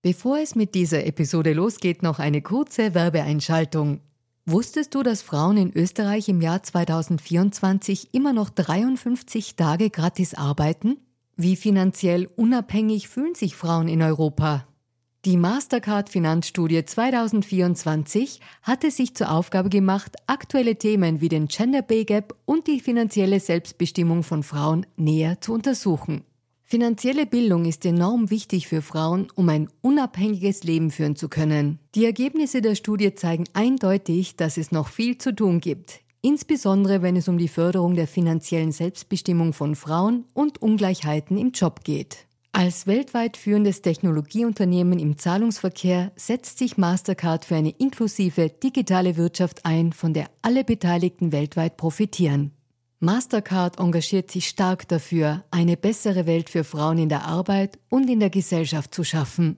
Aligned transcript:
Bevor 0.00 0.38
es 0.38 0.54
mit 0.54 0.76
dieser 0.76 1.06
Episode 1.06 1.52
losgeht, 1.54 2.04
noch 2.04 2.20
eine 2.20 2.40
kurze 2.40 2.94
Werbeeinschaltung. 2.94 4.00
Wusstest 4.46 4.94
du, 4.94 5.02
dass 5.02 5.22
Frauen 5.22 5.56
in 5.56 5.72
Österreich 5.76 6.28
im 6.28 6.40
Jahr 6.40 6.62
2024 6.62 8.14
immer 8.14 8.32
noch 8.32 8.48
53 8.48 9.56
Tage 9.56 9.90
gratis 9.90 10.34
arbeiten? 10.34 10.98
Wie 11.36 11.56
finanziell 11.56 12.28
unabhängig 12.36 13.08
fühlen 13.08 13.34
sich 13.34 13.56
Frauen 13.56 13.88
in 13.88 14.00
Europa? 14.00 14.68
Die 15.24 15.36
Mastercard 15.36 16.08
Finanzstudie 16.08 16.84
2024 16.84 18.40
hatte 18.62 18.92
sich 18.92 19.16
zur 19.16 19.32
Aufgabe 19.32 19.68
gemacht, 19.68 20.14
aktuelle 20.28 20.76
Themen 20.76 21.20
wie 21.20 21.28
den 21.28 21.48
Gender 21.48 21.82
Pay 21.82 22.04
Gap 22.04 22.36
und 22.44 22.68
die 22.68 22.78
finanzielle 22.78 23.40
Selbstbestimmung 23.40 24.22
von 24.22 24.44
Frauen 24.44 24.86
näher 24.96 25.40
zu 25.40 25.52
untersuchen. 25.52 26.22
Finanzielle 26.70 27.24
Bildung 27.24 27.64
ist 27.64 27.86
enorm 27.86 28.28
wichtig 28.28 28.68
für 28.68 28.82
Frauen, 28.82 29.28
um 29.34 29.48
ein 29.48 29.70
unabhängiges 29.80 30.64
Leben 30.64 30.90
führen 30.90 31.16
zu 31.16 31.30
können. 31.30 31.78
Die 31.94 32.04
Ergebnisse 32.04 32.60
der 32.60 32.74
Studie 32.74 33.14
zeigen 33.14 33.44
eindeutig, 33.54 34.36
dass 34.36 34.58
es 34.58 34.70
noch 34.70 34.88
viel 34.88 35.16
zu 35.16 35.34
tun 35.34 35.60
gibt, 35.60 36.00
insbesondere 36.20 37.00
wenn 37.00 37.16
es 37.16 37.26
um 37.26 37.38
die 37.38 37.48
Förderung 37.48 37.94
der 37.94 38.06
finanziellen 38.06 38.70
Selbstbestimmung 38.70 39.54
von 39.54 39.76
Frauen 39.76 40.26
und 40.34 40.60
Ungleichheiten 40.60 41.38
im 41.38 41.52
Job 41.52 41.84
geht. 41.84 42.26
Als 42.52 42.86
weltweit 42.86 43.38
führendes 43.38 43.80
Technologieunternehmen 43.80 44.98
im 44.98 45.16
Zahlungsverkehr 45.16 46.12
setzt 46.16 46.58
sich 46.58 46.76
Mastercard 46.76 47.46
für 47.46 47.56
eine 47.56 47.70
inklusive 47.70 48.50
digitale 48.50 49.16
Wirtschaft 49.16 49.64
ein, 49.64 49.94
von 49.94 50.12
der 50.12 50.26
alle 50.42 50.64
Beteiligten 50.64 51.32
weltweit 51.32 51.78
profitieren. 51.78 52.52
Mastercard 53.00 53.78
engagiert 53.78 54.30
sich 54.30 54.48
stark 54.48 54.88
dafür, 54.88 55.44
eine 55.52 55.76
bessere 55.76 56.26
Welt 56.26 56.50
für 56.50 56.64
Frauen 56.64 56.98
in 56.98 57.08
der 57.08 57.24
Arbeit 57.24 57.78
und 57.88 58.10
in 58.10 58.18
der 58.18 58.30
Gesellschaft 58.30 58.92
zu 58.92 59.04
schaffen. 59.04 59.56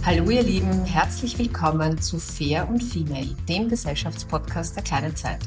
Hallo 0.07 0.29
ihr 0.29 0.41
Lieben, 0.41 0.85
herzlich 0.85 1.37
willkommen 1.37 2.01
zu 2.01 2.17
Fair 2.17 2.69
und 2.69 2.81
Female, 2.81 3.35
dem 3.49 3.67
Gesellschaftspodcast 3.67 4.73
der 4.77 4.83
kleinen 4.83 5.13
Zeit. 5.13 5.39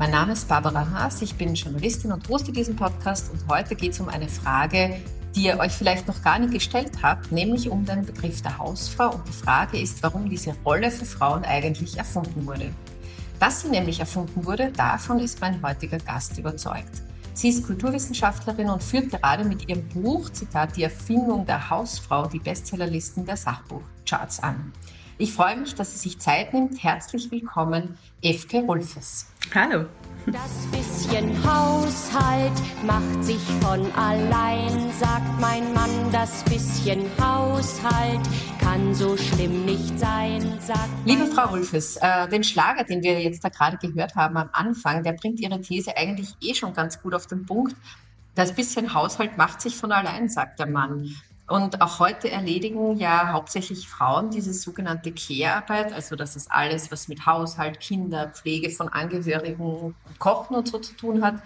Mein 0.00 0.10
Name 0.10 0.32
ist 0.32 0.48
Barbara 0.48 0.90
Haas, 0.90 1.22
ich 1.22 1.36
bin 1.36 1.54
Journalistin 1.54 2.10
und 2.10 2.28
hoste 2.28 2.50
diesen 2.50 2.74
Podcast 2.74 3.30
und 3.30 3.46
heute 3.48 3.76
geht 3.76 3.92
es 3.92 4.00
um 4.00 4.08
eine 4.08 4.26
Frage, 4.26 4.96
die 5.36 5.44
ihr 5.44 5.60
euch 5.60 5.70
vielleicht 5.70 6.08
noch 6.08 6.20
gar 6.24 6.40
nicht 6.40 6.54
gestellt 6.54 6.90
habt, 7.04 7.30
nämlich 7.30 7.70
um 7.70 7.84
den 7.84 8.04
Begriff 8.04 8.42
der 8.42 8.58
Hausfrau. 8.58 9.14
Und 9.14 9.28
die 9.28 9.44
Frage 9.44 9.78
ist, 9.80 10.02
warum 10.02 10.28
diese 10.28 10.56
Rolle 10.64 10.90
für 10.90 11.04
Frauen 11.04 11.44
eigentlich 11.44 11.98
erfunden 11.98 12.46
wurde. 12.46 12.72
Dass 13.38 13.60
sie 13.60 13.68
nämlich 13.68 14.00
erfunden 14.00 14.44
wurde, 14.44 14.72
davon 14.72 15.20
ist 15.20 15.40
mein 15.40 15.62
heutiger 15.62 15.98
Gast 15.98 16.36
überzeugt. 16.36 17.02
Sie 17.38 17.50
ist 17.50 17.64
Kulturwissenschaftlerin 17.64 18.68
und 18.68 18.82
führt 18.82 19.10
gerade 19.10 19.44
mit 19.44 19.68
ihrem 19.68 19.86
Buch, 19.90 20.28
Zitat, 20.30 20.76
die 20.76 20.82
Erfindung 20.82 21.46
der 21.46 21.70
Hausfrau, 21.70 22.26
die 22.26 22.40
Bestsellerlisten 22.40 23.24
der 23.24 23.36
Sachbuchcharts 23.36 24.42
an. 24.42 24.72
Ich 25.18 25.32
freue 25.32 25.56
mich, 25.56 25.72
dass 25.76 25.92
sie 25.92 26.00
sich 26.00 26.18
Zeit 26.18 26.52
nimmt. 26.52 26.82
Herzlich 26.82 27.30
willkommen, 27.30 27.96
Efke 28.22 28.64
Rolfes. 28.64 29.28
Hallo. 29.54 29.84
Das 30.32 30.66
bisschen 30.70 31.42
Haushalt 31.42 32.52
macht 32.84 33.24
sich 33.24 33.40
von 33.62 33.90
allein, 33.94 34.92
sagt 34.92 35.40
mein 35.40 35.72
Mann. 35.72 36.12
Das 36.12 36.44
bisschen 36.44 37.06
Haushalt 37.18 38.20
kann 38.60 38.94
so 38.94 39.16
schlimm 39.16 39.64
nicht 39.64 39.98
sein, 39.98 40.42
sagt. 40.60 40.90
Liebe 41.06 41.26
Frau 41.26 41.52
Ulfes, 41.52 41.96
äh, 41.96 42.28
den 42.28 42.44
Schlager, 42.44 42.84
den 42.84 43.02
wir 43.02 43.22
jetzt 43.22 43.42
da 43.42 43.48
gerade 43.48 43.78
gehört 43.78 44.16
haben 44.16 44.36
am 44.36 44.50
Anfang, 44.52 45.02
der 45.02 45.12
bringt 45.12 45.40
Ihre 45.40 45.62
These 45.62 45.96
eigentlich 45.96 46.34
eh 46.42 46.54
schon 46.54 46.74
ganz 46.74 47.00
gut 47.00 47.14
auf 47.14 47.26
den 47.26 47.46
Punkt. 47.46 47.74
Das 48.34 48.52
bisschen 48.52 48.92
Haushalt 48.92 49.38
macht 49.38 49.62
sich 49.62 49.76
von 49.76 49.92
allein, 49.92 50.28
sagt 50.28 50.58
der 50.58 50.66
Mann. 50.66 51.14
Und 51.48 51.80
auch 51.80 51.98
heute 51.98 52.30
erledigen 52.30 52.98
ja 52.98 53.32
hauptsächlich 53.32 53.88
Frauen 53.88 54.30
diese 54.30 54.52
sogenannte 54.52 55.12
Care-Arbeit, 55.12 55.94
also 55.94 56.14
das 56.14 56.36
ist 56.36 56.52
alles, 56.52 56.92
was 56.92 57.08
mit 57.08 57.24
Haushalt, 57.24 57.80
Kinder, 57.80 58.28
Pflege 58.28 58.68
von 58.68 58.88
Angehörigen, 58.88 59.94
Kochen 60.18 60.56
und 60.56 60.68
so 60.68 60.78
zu 60.78 60.94
tun 60.94 61.24
hat. 61.24 61.42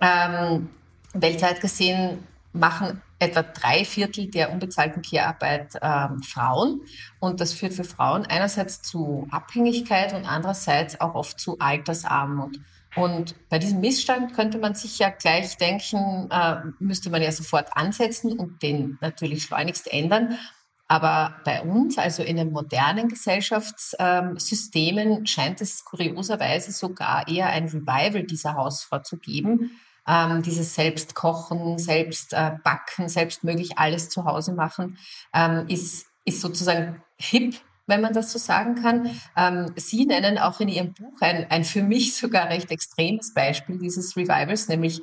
Ähm, 0.00 0.70
weltweit 1.14 1.60
gesehen 1.60 2.18
machen 2.52 3.02
etwa 3.18 3.42
drei 3.42 3.84
Viertel 3.84 4.30
der 4.30 4.52
unbezahlten 4.52 5.02
Care-Arbeit 5.02 5.78
ähm, 5.82 6.22
Frauen. 6.22 6.82
Und 7.18 7.40
das 7.40 7.52
führt 7.52 7.74
für 7.74 7.84
Frauen 7.84 8.26
einerseits 8.26 8.82
zu 8.82 9.26
Abhängigkeit 9.32 10.12
und 10.14 10.26
andererseits 10.26 11.00
auch 11.00 11.14
oft 11.14 11.40
zu 11.40 11.58
Altersarmut. 11.58 12.60
Und 12.96 13.34
bei 13.48 13.58
diesem 13.58 13.80
Missstand 13.80 14.34
könnte 14.34 14.58
man 14.58 14.74
sich 14.74 14.98
ja 14.98 15.08
gleich 15.10 15.56
denken, 15.56 16.28
äh, 16.30 16.56
müsste 16.78 17.08
man 17.10 17.22
ja 17.22 17.32
sofort 17.32 17.76
ansetzen 17.76 18.38
und 18.38 18.62
den 18.62 18.98
natürlich 19.00 19.42
schleunigst 19.44 19.90
ändern. 19.92 20.38
Aber 20.86 21.34
bei 21.44 21.62
uns, 21.62 21.98
also 21.98 22.22
in 22.22 22.36
den 22.36 22.52
modernen 22.52 23.08
Gesellschaftssystemen, 23.08 25.18
ähm, 25.18 25.26
scheint 25.26 25.60
es 25.60 25.84
kurioserweise 25.84 26.70
sogar 26.72 27.26
eher 27.26 27.48
ein 27.48 27.64
Revival 27.64 28.22
dieser 28.24 28.54
Hausfrau 28.54 29.00
zu 29.00 29.18
geben. 29.18 29.80
Ähm, 30.06 30.42
dieses 30.42 30.74
Selbstkochen, 30.74 31.78
Selbstbacken, 31.78 33.06
äh, 33.06 33.08
selbstmöglich 33.08 33.78
alles 33.78 34.10
zu 34.10 34.26
Hause 34.26 34.52
machen, 34.52 34.98
ähm, 35.32 35.66
ist, 35.68 36.06
ist 36.26 36.42
sozusagen 36.42 37.02
hip 37.16 37.54
wenn 37.86 38.00
man 38.00 38.12
das 38.12 38.32
so 38.32 38.38
sagen 38.38 38.76
kann. 38.76 39.10
Ähm, 39.36 39.72
Sie 39.76 40.06
nennen 40.06 40.38
auch 40.38 40.60
in 40.60 40.68
Ihrem 40.68 40.94
Buch 40.94 41.20
ein, 41.20 41.50
ein 41.50 41.64
für 41.64 41.82
mich 41.82 42.16
sogar 42.16 42.48
recht 42.48 42.70
extremes 42.70 43.34
Beispiel 43.34 43.78
dieses 43.78 44.16
Revivals, 44.16 44.68
nämlich 44.68 45.02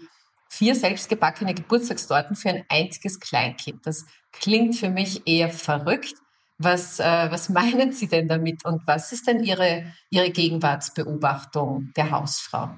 vier 0.50 0.76
selbstgebackene 0.76 1.54
Geburtstagstorten 1.54 2.36
für 2.36 2.50
ein 2.50 2.66
einziges 2.70 3.20
Kleinkind. 3.20 3.86
Das 3.86 4.06
klingt 4.32 4.76
für 4.76 4.90
mich 4.90 5.26
eher 5.26 5.50
verrückt. 5.50 6.16
Was, 6.58 7.00
äh, 7.00 7.32
was 7.32 7.50
meinen 7.50 7.92
Sie 7.92 8.08
denn 8.08 8.28
damit 8.28 8.66
und 8.66 8.86
was 8.86 9.12
ist 9.12 9.28
denn 9.28 9.44
Ihre, 9.44 9.84
Ihre 10.12 10.30
Gegenwartsbeobachtung 10.30 11.92
der 11.96 12.12
Hausfrau? 12.12 12.76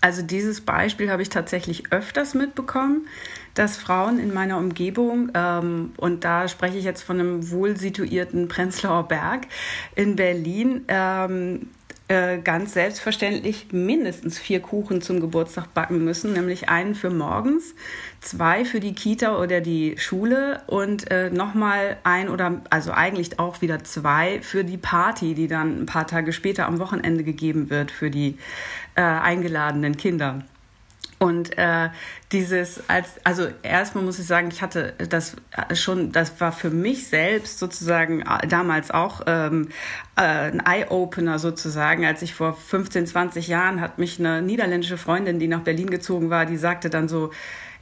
Also 0.00 0.22
dieses 0.22 0.62
Beispiel 0.62 1.10
habe 1.10 1.22
ich 1.22 1.28
tatsächlich 1.28 1.92
öfters 1.92 2.34
mitbekommen, 2.34 3.06
dass 3.54 3.76
Frauen 3.76 4.18
in 4.18 4.32
meiner 4.32 4.56
Umgebung, 4.56 5.30
ähm, 5.34 5.92
und 5.98 6.24
da 6.24 6.48
spreche 6.48 6.78
ich 6.78 6.84
jetzt 6.84 7.02
von 7.02 7.20
einem 7.20 7.50
wohl 7.50 7.76
situierten 7.76 8.48
Prenzlauer 8.48 9.08
Berg 9.08 9.46
in 9.96 10.16
Berlin, 10.16 10.84
ähm, 10.88 11.68
äh, 12.10 12.38
ganz 12.38 12.72
selbstverständlich 12.72 13.68
mindestens 13.70 14.36
vier 14.36 14.58
Kuchen 14.58 15.00
zum 15.00 15.20
Geburtstag 15.20 15.72
backen 15.74 16.04
müssen, 16.04 16.32
nämlich 16.32 16.68
einen 16.68 16.96
für 16.96 17.08
morgens, 17.08 17.76
zwei 18.20 18.64
für 18.64 18.80
die 18.80 18.94
Kita 18.94 19.38
oder 19.38 19.60
die 19.60 19.94
Schule 19.96 20.60
und 20.66 21.08
äh, 21.12 21.30
nochmal 21.30 21.98
ein 22.02 22.28
oder 22.28 22.62
also 22.68 22.90
eigentlich 22.90 23.38
auch 23.38 23.62
wieder 23.62 23.84
zwei 23.84 24.42
für 24.42 24.64
die 24.64 24.76
Party, 24.76 25.34
die 25.34 25.46
dann 25.46 25.82
ein 25.82 25.86
paar 25.86 26.08
Tage 26.08 26.32
später 26.32 26.66
am 26.66 26.80
Wochenende 26.80 27.22
gegeben 27.22 27.70
wird 27.70 27.92
für 27.92 28.10
die 28.10 28.38
äh, 28.96 29.02
eingeladenen 29.02 29.96
Kinder. 29.96 30.42
Und 31.22 31.58
äh, 31.58 31.90
dieses 32.32 32.88
als 32.88 33.20
also 33.24 33.46
erstmal 33.62 34.02
muss 34.02 34.18
ich 34.18 34.26
sagen, 34.26 34.48
ich 34.50 34.62
hatte 34.62 34.94
das 35.10 35.36
schon, 35.74 36.12
das 36.12 36.40
war 36.40 36.50
für 36.50 36.70
mich 36.70 37.08
selbst 37.08 37.58
sozusagen 37.58 38.22
äh, 38.22 38.48
damals 38.48 38.90
auch 38.90 39.20
ähm, 39.26 39.68
äh, 40.16 40.22
ein 40.22 40.60
Eye-Opener 40.60 41.38
sozusagen, 41.38 42.06
als 42.06 42.22
ich 42.22 42.32
vor 42.32 42.54
15, 42.54 43.06
20 43.06 43.48
Jahren 43.48 43.82
hat 43.82 43.98
mich 43.98 44.18
eine 44.18 44.40
niederländische 44.40 44.96
Freundin, 44.96 45.38
die 45.38 45.46
nach 45.46 45.60
Berlin 45.60 45.90
gezogen 45.90 46.30
war, 46.30 46.46
die 46.46 46.56
sagte 46.56 46.88
dann 46.88 47.06
so, 47.06 47.30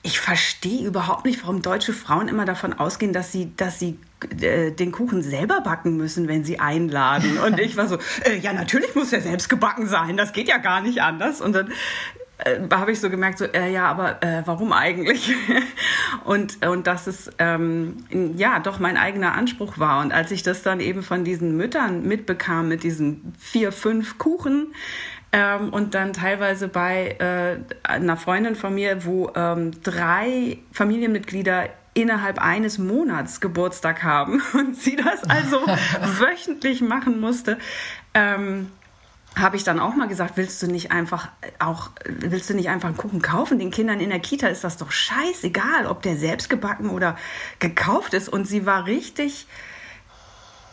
ich 0.02 0.18
verstehe 0.18 0.84
überhaupt 0.84 1.24
nicht, 1.24 1.42
warum 1.42 1.62
deutsche 1.62 1.92
Frauen 1.92 2.26
immer 2.26 2.44
davon 2.44 2.72
ausgehen, 2.72 3.12
dass 3.12 3.30
sie, 3.30 3.54
dass 3.56 3.78
sie 3.78 4.00
äh, 4.40 4.72
den 4.72 4.90
Kuchen 4.90 5.22
selber 5.22 5.60
backen 5.60 5.96
müssen, 5.96 6.26
wenn 6.26 6.42
sie 6.42 6.58
einladen. 6.58 7.38
Und 7.38 7.60
ich 7.60 7.76
war 7.76 7.86
so, 7.86 7.98
äh, 8.24 8.36
ja, 8.40 8.52
natürlich 8.52 8.96
muss 8.96 9.12
er 9.12 9.20
selbst 9.20 9.48
gebacken 9.48 9.86
sein, 9.86 10.16
das 10.16 10.32
geht 10.32 10.48
ja 10.48 10.58
gar 10.58 10.80
nicht 10.80 11.02
anders. 11.02 11.40
Und 11.40 11.52
dann 11.52 11.70
äh, 12.54 12.68
habe 12.70 12.92
ich 12.92 13.00
so 13.00 13.10
gemerkt, 13.10 13.38
so, 13.38 13.44
äh, 13.44 13.72
ja, 13.72 13.86
aber 13.86 14.22
äh, 14.22 14.42
warum 14.44 14.72
eigentlich? 14.72 15.34
und, 16.24 16.64
und 16.66 16.86
dass 16.86 17.06
es 17.06 17.30
ähm, 17.38 18.04
ja 18.36 18.58
doch 18.58 18.78
mein 18.78 18.96
eigener 18.96 19.34
Anspruch 19.34 19.78
war. 19.78 20.00
Und 20.00 20.12
als 20.12 20.30
ich 20.30 20.42
das 20.42 20.62
dann 20.62 20.80
eben 20.80 21.02
von 21.02 21.24
diesen 21.24 21.56
Müttern 21.56 22.06
mitbekam, 22.06 22.68
mit 22.68 22.82
diesen 22.82 23.34
vier, 23.38 23.72
fünf 23.72 24.18
Kuchen, 24.18 24.68
ähm, 25.30 25.68
und 25.70 25.94
dann 25.94 26.14
teilweise 26.14 26.68
bei 26.68 27.16
äh, 27.18 27.58
einer 27.82 28.16
Freundin 28.16 28.54
von 28.54 28.74
mir, 28.74 29.04
wo 29.04 29.30
ähm, 29.34 29.72
drei 29.82 30.58
Familienmitglieder 30.72 31.68
innerhalb 31.92 32.38
eines 32.40 32.78
Monats 32.78 33.40
Geburtstag 33.40 34.02
haben 34.04 34.40
und 34.54 34.76
sie 34.76 34.96
das 34.96 35.24
also 35.24 35.58
wöchentlich 36.20 36.80
machen 36.80 37.20
musste, 37.20 37.58
ähm, 38.14 38.70
habe 39.38 39.56
ich 39.56 39.64
dann 39.64 39.80
auch 39.80 39.94
mal 39.94 40.08
gesagt, 40.08 40.36
willst 40.36 40.62
du 40.62 40.66
nicht 40.66 40.92
einfach 40.92 41.28
auch, 41.58 41.90
willst 42.04 42.50
du 42.50 42.54
nicht 42.54 42.68
einfach 42.68 42.88
einen 42.88 42.96
Kuchen 42.96 43.22
kaufen? 43.22 43.58
Den 43.58 43.70
Kindern 43.70 44.00
in 44.00 44.10
der 44.10 44.20
Kita 44.20 44.48
ist 44.48 44.64
das 44.64 44.76
doch 44.76 44.90
scheißegal, 44.90 45.86
ob 45.86 46.02
der 46.02 46.16
selbst 46.16 46.50
gebacken 46.50 46.90
oder 46.90 47.16
gekauft 47.58 48.14
ist. 48.14 48.28
Und 48.28 48.46
sie 48.46 48.66
war 48.66 48.86
richtig 48.86 49.46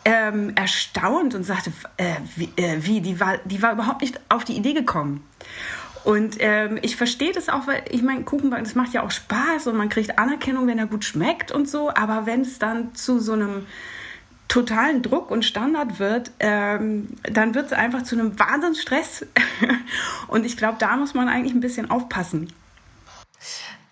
ähm, 0.04 0.52
erstaunt 0.54 1.34
und 1.34 1.42
sagte, 1.42 1.72
äh, 1.96 2.14
wie, 2.36 2.52
äh, 2.56 2.78
wie, 2.80 3.00
die 3.00 3.18
war, 3.18 3.38
die 3.44 3.62
war 3.62 3.72
überhaupt 3.72 4.02
nicht 4.02 4.20
auf 4.28 4.44
die 4.44 4.56
Idee 4.56 4.72
gekommen. 4.72 5.26
Und 6.04 6.36
ähm, 6.38 6.78
ich 6.82 6.94
verstehe 6.94 7.32
das 7.32 7.48
auch, 7.48 7.66
weil 7.66 7.82
ich 7.90 8.02
meine, 8.02 8.22
Kuchenbacken, 8.22 8.64
das 8.64 8.76
macht 8.76 8.92
ja 8.92 9.02
auch 9.02 9.10
Spaß 9.10 9.66
und 9.66 9.76
man 9.76 9.88
kriegt 9.88 10.20
Anerkennung, 10.20 10.68
wenn 10.68 10.78
er 10.78 10.86
gut 10.86 11.04
schmeckt 11.04 11.50
und 11.50 11.68
so. 11.68 11.90
Aber 11.90 12.26
wenn 12.26 12.42
es 12.42 12.60
dann 12.60 12.94
zu 12.94 13.18
so 13.18 13.32
einem 13.32 13.66
totalen 14.48 15.02
Druck 15.02 15.30
und 15.30 15.44
Standard 15.44 15.98
wird, 15.98 16.30
ähm, 16.38 17.08
dann 17.22 17.54
wird 17.54 17.66
es 17.66 17.72
einfach 17.72 18.02
zu 18.02 18.16
einem 18.18 18.38
Wahnsinnsstress. 18.38 19.26
und 20.28 20.46
ich 20.46 20.56
glaube, 20.56 20.76
da 20.78 20.96
muss 20.96 21.14
man 21.14 21.28
eigentlich 21.28 21.54
ein 21.54 21.60
bisschen 21.60 21.90
aufpassen. 21.90 22.52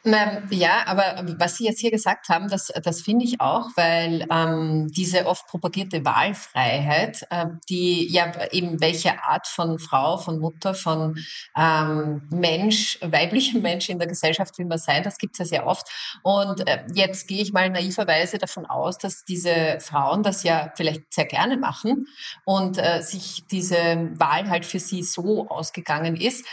Ja, 0.07 0.83
aber 0.87 1.25
was 1.39 1.57
Sie 1.57 1.65
jetzt 1.65 1.81
hier 1.81 1.91
gesagt 1.91 2.29
haben, 2.29 2.51
das, 2.51 2.71
das 2.83 3.01
finde 3.01 3.25
ich 3.25 3.41
auch, 3.41 3.71
weil 3.75 4.27
ähm, 4.31 4.89
diese 4.93 5.25
oft 5.25 5.47
propagierte 5.47 6.05
Wahlfreiheit, 6.05 7.27
äh, 7.31 7.47
die 7.71 8.13
ja 8.13 8.31
eben 8.53 8.83
welche 8.83 9.23
Art 9.23 9.47
von 9.47 9.79
Frau, 9.79 10.19
von 10.19 10.41
Mutter, 10.41 10.75
von 10.75 11.17
ähm, 11.57 12.21
Mensch, 12.29 12.99
weiblichem 13.01 13.63
Mensch 13.63 13.89
in 13.89 13.99
der 13.99 14.07
Gesellschaft 14.07 14.59
will 14.59 14.67
man 14.67 14.77
sein, 14.77 15.03
das 15.03 15.17
gibt 15.17 15.37
es 15.37 15.39
ja 15.39 15.45
sehr 15.47 15.67
oft. 15.67 15.89
Und 16.23 16.69
äh, 16.69 16.85
jetzt 16.93 17.27
gehe 17.27 17.41
ich 17.41 17.55
mal 17.55 17.71
naiverweise 17.71 18.37
davon 18.37 18.67
aus, 18.67 18.99
dass 18.99 19.25
diese 19.25 19.79
Frauen 19.81 20.23
das 20.23 20.43
ja 20.43 20.71
vielleicht 20.77 21.15
sehr 21.15 21.25
gerne 21.25 21.57
machen 21.57 22.09
und 22.45 22.77
äh, 22.77 23.01
sich 23.01 23.45
diese 23.51 24.11
Wahl 24.19 24.51
halt 24.51 24.67
für 24.67 24.81
sie 24.81 25.03
so 25.03 25.49
ausgegangen 25.49 26.17
ist. 26.17 26.45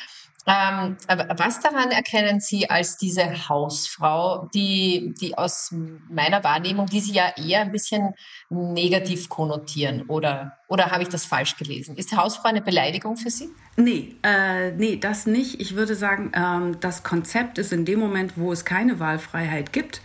Ähm, 0.47 0.97
was 1.37 1.59
daran 1.59 1.91
erkennen 1.91 2.39
Sie 2.39 2.69
als 2.69 2.97
diese 2.97 3.47
Hausfrau, 3.47 4.49
die, 4.53 5.13
die 5.19 5.37
aus 5.37 5.73
meiner 6.09 6.43
Wahrnehmung, 6.43 6.87
die 6.87 6.99
Sie 6.99 7.13
ja 7.13 7.31
eher 7.37 7.61
ein 7.61 7.71
bisschen 7.71 8.13
negativ 8.49 9.29
konnotieren? 9.29 10.03
Oder, 10.07 10.57
oder 10.67 10.91
habe 10.91 11.03
ich 11.03 11.09
das 11.09 11.25
falsch 11.25 11.57
gelesen? 11.57 11.95
Ist 11.95 12.15
Hausfrau 12.15 12.49
eine 12.49 12.61
Beleidigung 12.61 13.17
für 13.17 13.29
Sie? 13.29 13.49
Nee, 13.75 14.15
äh, 14.23 14.71
nee, 14.71 14.97
das 14.97 15.27
nicht. 15.27 15.61
Ich 15.61 15.75
würde 15.75 15.95
sagen, 15.95 16.31
ähm, 16.33 16.79
das 16.79 17.03
Konzept 17.03 17.57
ist 17.59 17.71
in 17.71 17.85
dem 17.85 17.99
Moment, 17.99 18.33
wo 18.35 18.51
es 18.51 18.65
keine 18.65 18.99
Wahlfreiheit 18.99 19.71
gibt, 19.71 20.01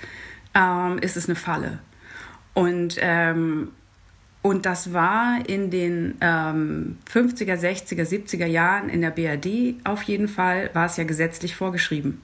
ähm, 0.55 0.99
ist 0.99 1.17
es 1.17 1.27
eine 1.27 1.37
Falle. 1.37 1.79
Und 2.53 2.97
ähm, 2.99 3.73
und 4.47 4.65
das 4.65 4.93
war 4.93 5.41
in 5.49 5.73
den 5.73 6.19
ähm, 6.21 6.99
50er, 7.13 7.57
60er, 7.57 8.05
70er 8.05 8.47
Jahren 8.47 8.89
in 8.89 9.01
der 9.01 9.11
BRD 9.11 9.75
auf 9.83 10.05
jeden 10.05 10.29
Fall, 10.29 10.71
war 10.73 10.87
es 10.87 10.97
ja 10.97 11.03
gesetzlich 11.03 11.57
vorgeschrieben. 11.57 12.23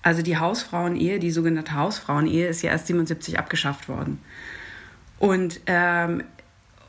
Also 0.00 0.22
die 0.22 0.38
Hausfrauenehe, 0.38 1.18
die 1.18 1.32
sogenannte 1.32 1.74
Hausfrauenehe, 1.74 2.46
ist 2.46 2.62
ja 2.62 2.70
erst 2.70 2.86
77 2.86 3.40
abgeschafft 3.40 3.88
worden. 3.88 4.20
Und 5.18 5.60
ähm, 5.66 6.22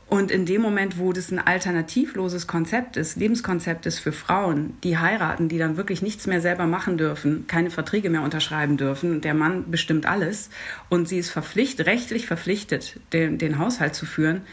und 0.09 0.31
in 0.31 0.45
dem 0.45 0.61
Moment, 0.61 0.99
wo 0.99 1.11
das 1.11 1.31
ein 1.31 1.39
alternativloses 1.39 2.47
Konzept 2.47 2.95
ist, 2.95 3.17
Lebenskonzept 3.17 3.85
ist 3.85 3.99
für 3.99 4.13
Frauen, 4.13 4.77
die 4.81 4.97
heiraten, 4.97 5.49
die 5.49 5.57
dann 5.57 5.75
wirklich 5.75 6.01
nichts 6.01 6.27
mehr 6.27 6.39
selber 6.39 6.65
machen 6.65 6.97
dürfen, 6.97 7.45
keine 7.47 7.69
Verträge 7.69 8.09
mehr 8.09 8.21
unterschreiben 8.21 8.77
dürfen, 8.77 9.19
der 9.19 9.33
Mann 9.33 9.69
bestimmt 9.69 10.05
alles 10.05 10.49
und 10.87 11.09
sie 11.09 11.17
ist 11.17 11.29
verpflichtet, 11.29 11.87
rechtlich 11.87 12.25
verpflichtet, 12.25 13.01
den, 13.11 13.37
den 13.37 13.59
Haushalt 13.59 13.95
zu 13.95 14.05
führen, 14.05 14.43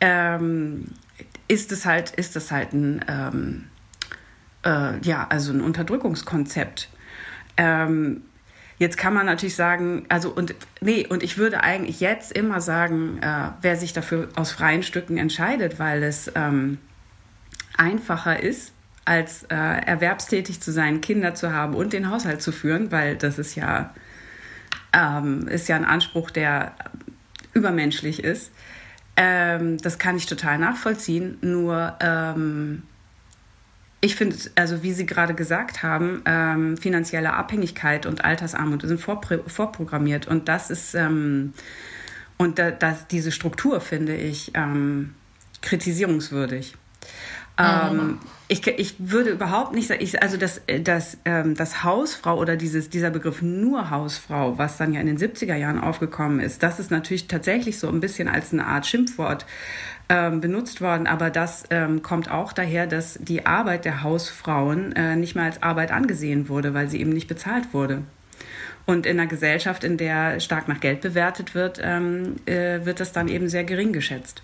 ähm, 0.00 0.86
ist 1.48 1.70
es 1.70 1.84
halt, 1.84 2.12
ist 2.12 2.34
es 2.34 2.50
halt 2.50 2.72
ein, 2.72 3.04
ähm, 3.06 3.64
äh, 4.64 4.98
ja, 5.06 5.26
also 5.28 5.52
ein 5.52 5.60
Unterdrückungskonzept. 5.60 6.88
Ähm, 7.58 8.22
Jetzt 8.78 8.96
kann 8.96 9.14
man 9.14 9.26
natürlich 9.26 9.54
sagen, 9.54 10.04
also 10.08 10.30
und 10.30 10.54
nee, 10.80 11.06
und 11.06 11.22
ich 11.22 11.38
würde 11.38 11.62
eigentlich 11.62 12.00
jetzt 12.00 12.32
immer 12.32 12.60
sagen, 12.60 13.18
äh, 13.22 13.50
wer 13.62 13.76
sich 13.76 13.92
dafür 13.92 14.28
aus 14.34 14.50
freien 14.50 14.82
Stücken 14.82 15.16
entscheidet, 15.16 15.78
weil 15.78 16.02
es 16.02 16.30
ähm, 16.34 16.78
einfacher 17.76 18.42
ist, 18.42 18.72
als 19.04 19.44
äh, 19.44 19.54
erwerbstätig 19.54 20.60
zu 20.60 20.72
sein, 20.72 21.00
Kinder 21.00 21.34
zu 21.34 21.52
haben 21.52 21.74
und 21.74 21.92
den 21.92 22.10
Haushalt 22.10 22.42
zu 22.42 22.52
führen, 22.52 22.90
weil 22.90 23.16
das 23.16 23.38
ist 23.38 23.54
ja, 23.54 23.94
ähm, 24.92 25.46
ist 25.46 25.68
ja 25.68 25.76
ein 25.76 25.84
Anspruch, 25.84 26.30
der 26.30 26.72
übermenschlich 27.52 28.24
ist. 28.24 28.50
Ähm, 29.16 29.78
das 29.78 29.98
kann 29.98 30.16
ich 30.16 30.26
total 30.26 30.58
nachvollziehen. 30.58 31.38
Nur 31.42 31.96
ähm, 32.00 32.82
ich 34.04 34.16
finde, 34.16 34.36
also 34.54 34.82
wie 34.82 34.92
Sie 34.92 35.06
gerade 35.06 35.32
gesagt 35.34 35.82
haben, 35.82 36.22
ähm, 36.26 36.76
finanzielle 36.76 37.32
Abhängigkeit 37.32 38.04
und 38.04 38.22
Altersarmut 38.22 38.82
sind 38.82 39.00
vorprogrammiert. 39.00 40.26
Und 40.28 40.48
das 40.48 40.70
ist, 40.70 40.94
ähm, 40.94 41.54
und 42.36 42.58
da, 42.58 42.70
das, 42.70 43.06
diese 43.06 43.32
Struktur 43.32 43.80
finde 43.80 44.14
ich 44.14 44.52
ähm, 44.54 45.14
kritisierungswürdig. 45.62 46.76
Mhm. 47.56 48.18
ich, 48.48 48.66
ich 48.66 48.96
würde 48.98 49.30
überhaupt 49.30 49.74
nicht 49.74 49.86
sagen, 49.86 50.02
ich, 50.02 50.20
also 50.20 50.36
das, 50.36 50.60
das, 50.82 51.18
ähm, 51.24 51.54
das 51.54 51.84
Hausfrau 51.84 52.36
oder 52.36 52.56
dieses, 52.56 52.90
dieser 52.90 53.10
Begriff 53.10 53.42
nur 53.42 53.90
Hausfrau, 53.90 54.58
was 54.58 54.76
dann 54.76 54.92
ja 54.92 55.00
in 55.00 55.06
den 55.06 55.18
70er 55.18 55.54
Jahren 55.54 55.78
aufgekommen 55.80 56.40
ist, 56.40 56.64
das 56.64 56.80
ist 56.80 56.90
natürlich 56.90 57.28
tatsächlich 57.28 57.78
so 57.78 57.88
ein 57.88 58.00
bisschen 58.00 58.26
als 58.26 58.52
eine 58.52 58.66
Art 58.66 58.86
Schimpfwort 58.86 59.46
ähm, 60.08 60.40
benutzt 60.40 60.80
worden, 60.80 61.06
aber 61.06 61.30
das 61.30 61.64
ähm, 61.70 62.02
kommt 62.02 62.30
auch 62.30 62.52
daher, 62.52 62.86
dass 62.86 63.18
die 63.20 63.46
Arbeit 63.46 63.84
der 63.84 64.02
Hausfrauen 64.02 64.92
äh, 64.92 65.16
nicht 65.16 65.34
mehr 65.34 65.44
als 65.44 65.62
Arbeit 65.62 65.92
angesehen 65.92 66.48
wurde, 66.48 66.74
weil 66.74 66.88
sie 66.88 67.00
eben 67.00 67.10
nicht 67.10 67.28
bezahlt 67.28 67.72
wurde. 67.72 68.02
Und 68.86 69.06
in 69.06 69.18
einer 69.18 69.28
Gesellschaft, 69.28 69.82
in 69.82 69.96
der 69.96 70.40
stark 70.40 70.68
nach 70.68 70.80
Geld 70.80 71.00
bewertet 71.00 71.54
wird, 71.54 71.80
ähm, 71.82 72.36
äh, 72.44 72.84
wird 72.84 73.00
das 73.00 73.12
dann 73.12 73.28
eben 73.28 73.48
sehr 73.48 73.64
gering 73.64 73.92
geschätzt. 73.92 74.42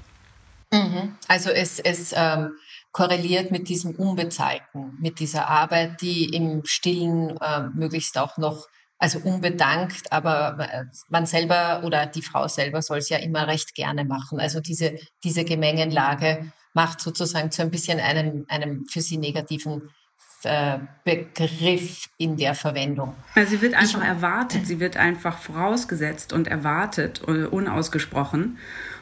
Mhm. 0.73 1.17
Also 1.29 1.51
es, 1.51 1.79
es 1.79 2.15
ähm, 2.17 2.53
korreliert 2.93 3.51
mit 3.51 3.69
diesem 3.69 3.95
Unbezahlten, 3.95 4.97
mit 4.99 5.21
dieser 5.21 5.49
Arbeit, 5.49 6.01
die 6.01 6.25
im 6.35 6.63
Stillen 6.65 7.37
äh, 7.37 7.69
möglichst 7.75 8.17
auch 8.19 8.39
noch 8.39 8.67
also 9.01 9.19
unbedankt, 9.21 10.13
aber 10.13 10.59
äh, 10.61 10.85
man 11.09 11.25
selber 11.27 11.83
oder 11.85 12.07
die 12.07 12.23
Frau 12.23 12.47
selber 12.47 12.83
soll 12.83 12.99
es 12.99 13.09
ja 13.09 13.17
immer 13.17 13.49
recht 13.49 13.75
gerne 13.75 14.05
machen. 14.05 14.39
Also 14.39 14.61
diese, 14.61 14.97
diese 15.25 15.45
Gemengenlage 15.45 16.53
macht 16.75 17.01
sozusagen 17.01 17.51
zu 17.51 17.63
ein 17.63 17.71
bisschen 17.71 17.99
einem, 17.99 18.45
einem 18.49 18.85
für 18.87 19.01
sie 19.01 19.17
negativen 19.17 19.89
äh, 20.45 20.79
Begriff 21.05 22.09
in 22.19 22.37
der 22.37 22.55
Verwendung. 22.55 23.17
Also 23.35 23.51
sie 23.51 23.63
wird 23.63 23.75
einfach 23.75 24.03
ich, 24.03 24.09
erwartet, 24.09 24.67
sie 24.67 24.81
wird 24.81 24.99
einfach 24.99 25.39
vorausgesetzt 25.39 26.35
und 26.35 26.47
erwartet, 26.47 27.23
äh, 27.27 27.47
unausgesprochen. 27.47 28.59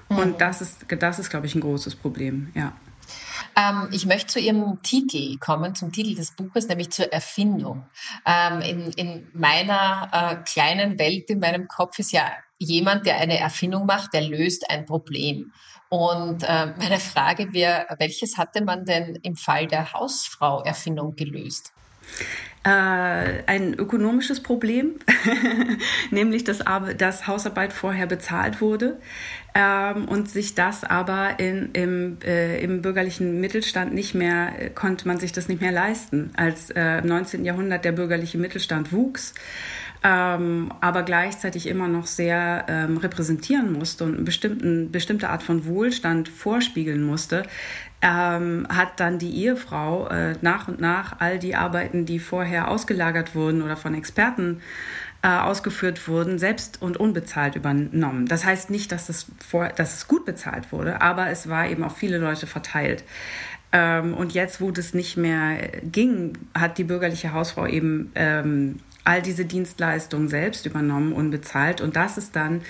Und 0.09 0.35
mhm. 0.35 0.39
das 0.39 0.61
ist, 0.61 0.87
das 0.89 1.19
ist, 1.19 1.29
glaube 1.29 1.47
ich, 1.47 1.57
ein 1.57 1.61
großes 1.61 1.97
Problem, 1.97 2.53
ja. 2.55 2.73
Ähm, 3.57 3.89
ich 3.93 4.07
möchte 4.07 4.29
zu 4.29 4.41
Ihrem 4.41 4.83
Titel 4.83 5.39
kommen, 5.39 5.75
zum 5.75 5.93
Titel 5.93 6.15
des 6.15 6.33
Buches, 6.33 6.69
nämlich 6.69 6.91
zur 6.91 7.13
Erfindung. 7.13 7.87
Ähm, 8.27 8.61
in, 8.61 8.93
in, 8.93 9.29
meiner 9.33 10.09
äh, 10.13 10.37
kleinen 10.45 10.99
Welt, 10.99 11.31
in 11.31 11.41
meinem 11.41 11.69
Kopf 11.69 11.99
ist 11.99 12.13
ja 12.13 12.31
jemand, 12.59 13.07
der 13.07 13.19
eine 13.19 13.39
Erfindung 13.39 13.87
macht, 13.87 14.13
der 14.13 14.23
löst 14.23 14.69
ein 14.71 14.85
Problem. 14.85 15.53
Und 15.89 16.43
äh, 16.43 16.67
meine 16.77 16.99
Frage 16.99 17.53
wäre, 17.53 17.87
welches 17.99 18.37
hatte 18.37 18.63
man 18.63 18.85
denn 18.85 19.17
im 19.23 19.37
Fall 19.37 19.67
der 19.67 19.93
Hausfrau-Erfindung 19.93 21.17
gelöst? 21.17 21.73
Äh, 22.69 23.45
ein 23.47 23.73
ökonomisches 23.73 24.43
Problem, 24.43 24.97
nämlich 26.11 26.45
dass, 26.45 26.59
dass 26.99 27.27
Hausarbeit 27.27 27.73
vorher 27.73 28.07
bezahlt 28.07 28.61
wurde 28.61 28.99
ähm, 29.55 30.05
und 30.05 30.29
sich 30.29 30.55
das 30.55 30.85
aber 30.85 31.41
in, 31.41 31.71
im, 31.73 32.19
äh, 32.23 32.63
im 32.63 32.83
bürgerlichen 32.83 33.41
Mittelstand 33.41 33.95
nicht 33.95 34.15
mehr, 34.15 34.53
konnte 34.75 35.09
man 35.09 35.19
sich 35.19 35.33
das 35.33 35.49
nicht 35.49 35.63
mehr 35.63 35.73
leisten. 35.73 36.31
Als 36.37 36.69
äh, 36.69 36.99
im 36.99 37.07
19. 37.07 37.47
Jahrhundert 37.47 37.87
der 37.87 37.93
bürgerliche 37.93 38.37
Mittelstand 38.37 38.93
wuchs, 38.93 39.33
ähm, 40.05 40.71
aber 40.83 41.05
gleichzeitig 41.05 41.69
immer 41.69 41.89
noch 41.89 42.07
sehr 42.07 42.67
ähm, 42.69 42.99
repräsentieren 42.99 43.73
musste 43.73 44.05
und 44.05 44.15
eine 44.17 44.87
bestimmte 44.87 45.31
Art 45.31 45.43
von 45.43 45.65
Wohlstand 45.65 46.29
vorspiegeln 46.29 47.03
musste, 47.03 47.45
ähm, 48.01 48.67
hat 48.69 49.01
dann 49.01 49.19
die 49.19 49.35
Ehefrau 49.43 50.09
äh, 50.09 50.37
nach 50.41 50.69
und 50.69 50.81
nach 50.81 51.17
all 51.19 51.39
die 51.39 51.57
Arbeiten, 51.57 52.07
die 52.07 52.19
vorher 52.19 52.69
ausgelagert 52.69 53.35
wurden 53.35 53.63
oder 53.63 53.77
von 53.77 53.95
Experten 53.95 54.61
äh, 55.23 55.29
ausgeführt 55.29 56.07
wurden, 56.07 56.39
selbst 56.39 56.81
und 56.81 56.97
unbezahlt 56.97 57.57
übernommen. 57.57 58.27
Das 58.27 58.45
heißt 58.45 58.71
nicht, 58.71 58.93
dass 58.93 59.09
es, 59.09 59.27
vor, 59.47 59.69
dass 59.69 59.95
es 59.95 60.07
gut 60.07 60.25
bezahlt 60.25 60.71
wurde, 60.71 61.03
aber 61.03 61.29
es 61.29 61.49
war 61.49 61.69
eben 61.69 61.83
auf 61.83 61.97
viele 61.97 62.19
Leute 62.19 62.47
verteilt. 62.47 63.03
Ähm, 63.73 64.15
und 64.15 64.33
jetzt, 64.33 64.61
wo 64.61 64.71
das 64.71 64.95
nicht 64.95 65.17
mehr 65.17 65.59
ging, 65.83 66.39
hat 66.55 66.79
die 66.79 66.85
bürgerliche 66.85 67.33
Hausfrau 67.33 67.67
eben 67.67 68.13
ähm, 68.15 68.79
all 69.05 69.23
diese 69.23 69.45
Dienstleistungen 69.45 70.29
selbst 70.29 70.67
übernommen, 70.67 71.13
unbezahlt. 71.13 71.81
Und 71.81 71.97
das 71.97 72.17
ist 72.17 72.37
dann 72.37 72.63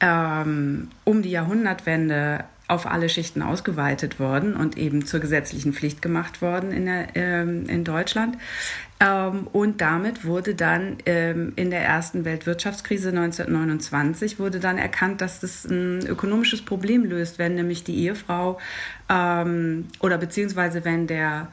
ähm, 0.00 0.88
um 1.04 1.22
die 1.22 1.30
Jahrhundertwende 1.30 2.44
auf 2.72 2.86
alle 2.86 3.08
Schichten 3.08 3.42
ausgeweitet 3.42 4.18
worden 4.18 4.56
und 4.56 4.78
eben 4.78 5.04
zur 5.04 5.20
gesetzlichen 5.20 5.72
Pflicht 5.74 6.00
gemacht 6.00 6.40
worden 6.40 6.72
in, 6.72 6.86
der, 6.86 7.08
ähm, 7.14 7.66
in 7.68 7.84
Deutschland. 7.84 8.38
Ähm, 8.98 9.46
und 9.52 9.80
damit 9.80 10.24
wurde 10.24 10.54
dann 10.54 10.96
ähm, 11.06 11.52
in 11.56 11.70
der 11.70 11.84
ersten 11.84 12.24
Weltwirtschaftskrise 12.24 13.10
1929 13.10 14.38
wurde 14.38 14.58
dann 14.58 14.78
erkannt, 14.78 15.20
dass 15.20 15.40
das 15.40 15.66
ein 15.66 16.06
ökonomisches 16.06 16.62
Problem 16.62 17.04
löst, 17.04 17.38
wenn 17.38 17.56
nämlich 17.56 17.84
die 17.84 17.96
Ehefrau 17.98 18.58
ähm, 19.10 19.88
oder 20.00 20.16
beziehungsweise 20.16 20.84
wenn 20.84 21.06
der 21.06 21.48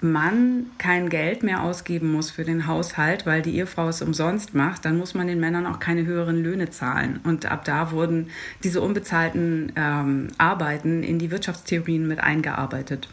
Mann 0.00 0.66
kein 0.78 1.08
Geld 1.10 1.42
mehr 1.42 1.62
ausgeben 1.62 2.12
muss 2.12 2.30
für 2.30 2.44
den 2.44 2.66
Haushalt, 2.66 3.26
weil 3.26 3.42
die 3.42 3.56
Ehefrau 3.56 3.88
es 3.88 4.02
umsonst 4.02 4.54
macht, 4.54 4.84
dann 4.84 4.96
muss 4.96 5.14
man 5.14 5.26
den 5.26 5.40
Männern 5.40 5.66
auch 5.66 5.78
keine 5.78 6.06
höheren 6.06 6.42
Löhne 6.42 6.70
zahlen. 6.70 7.20
Und 7.24 7.46
ab 7.46 7.64
da 7.64 7.90
wurden 7.92 8.30
diese 8.64 8.80
unbezahlten 8.80 9.72
ähm, 9.76 10.28
Arbeiten 10.38 11.02
in 11.02 11.18
die 11.18 11.30
Wirtschaftstheorien 11.30 12.06
mit 12.06 12.20
eingearbeitet. 12.20 13.08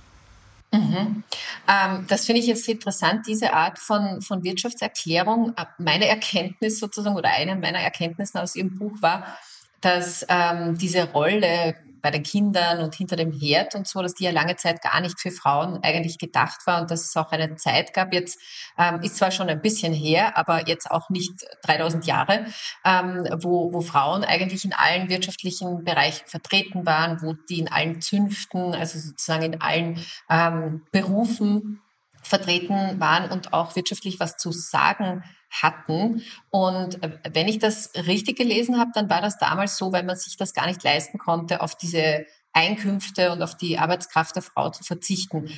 Mhm. 0.71 1.23
Ähm, 1.67 2.05
das 2.07 2.25
finde 2.25 2.41
ich 2.41 2.47
jetzt 2.47 2.67
interessant, 2.67 3.25
diese 3.27 3.53
Art 3.53 3.79
von, 3.79 4.21
von 4.21 4.43
Wirtschaftserklärung. 4.43 5.53
Meine 5.77 6.07
Erkenntnis 6.07 6.79
sozusagen 6.79 7.15
oder 7.15 7.29
eine 7.29 7.55
meiner 7.55 7.79
Erkenntnisse 7.79 8.41
aus 8.41 8.55
Ihrem 8.55 8.77
Buch 8.77 9.01
war, 9.01 9.25
dass 9.81 10.25
ähm, 10.27 10.77
diese 10.77 11.11
Rolle 11.11 11.75
bei 12.01 12.11
den 12.11 12.23
Kindern 12.23 12.81
und 12.81 12.95
hinter 12.95 13.15
dem 13.15 13.31
Herd 13.31 13.75
und 13.75 13.87
so, 13.87 14.01
dass 14.01 14.13
die 14.13 14.25
ja 14.25 14.31
lange 14.31 14.55
Zeit 14.55 14.81
gar 14.81 14.99
nicht 15.01 15.19
für 15.19 15.31
Frauen 15.31 15.79
eigentlich 15.83 16.17
gedacht 16.17 16.65
war 16.65 16.81
und 16.81 16.91
dass 16.91 17.05
es 17.05 17.15
auch 17.17 17.31
eine 17.31 17.55
Zeit 17.55 17.93
gab. 17.93 18.13
Jetzt 18.13 18.39
ähm, 18.77 19.01
ist 19.01 19.17
zwar 19.17 19.31
schon 19.31 19.49
ein 19.49 19.61
bisschen 19.61 19.93
her, 19.93 20.37
aber 20.37 20.67
jetzt 20.67 20.89
auch 20.89 21.09
nicht 21.09 21.33
3000 21.63 22.05
Jahre, 22.05 22.45
ähm, 22.85 23.27
wo, 23.41 23.73
wo 23.73 23.81
Frauen 23.81 24.23
eigentlich 24.23 24.65
in 24.65 24.73
allen 24.73 25.09
wirtschaftlichen 25.09 25.83
Bereichen 25.83 26.27
vertreten 26.27 26.85
waren, 26.85 27.21
wo 27.21 27.33
die 27.49 27.59
in 27.59 27.71
allen 27.71 28.01
Zünften, 28.01 28.73
also 28.73 28.99
sozusagen 28.99 29.53
in 29.53 29.61
allen 29.61 30.05
ähm, 30.29 30.85
Berufen 30.91 31.81
vertreten 32.21 32.99
waren 32.99 33.31
und 33.31 33.53
auch 33.53 33.75
wirtschaftlich 33.75 34.19
was 34.19 34.37
zu 34.37 34.51
sagen 34.51 35.23
hatten. 35.49 36.23
Und 36.49 37.03
äh, 37.03 37.19
wenn 37.33 37.47
ich 37.47 37.59
das 37.59 37.91
richtig 37.95 38.37
gelesen 38.37 38.79
habe, 38.79 38.91
dann 38.93 39.09
war 39.09 39.21
das 39.21 39.37
damals 39.37 39.77
so, 39.77 39.91
weil 39.91 40.03
man 40.03 40.15
sich 40.15 40.37
das 40.37 40.53
gar 40.53 40.67
nicht 40.67 40.83
leisten 40.83 41.17
konnte, 41.17 41.61
auf 41.61 41.75
diese 41.75 42.25
Einkünfte 42.53 43.31
und 43.31 43.43
auf 43.43 43.55
die 43.55 43.77
Arbeitskraft 43.77 44.35
der 44.35 44.43
Frau 44.43 44.69
zu 44.71 44.83
verzichten. 44.83 45.49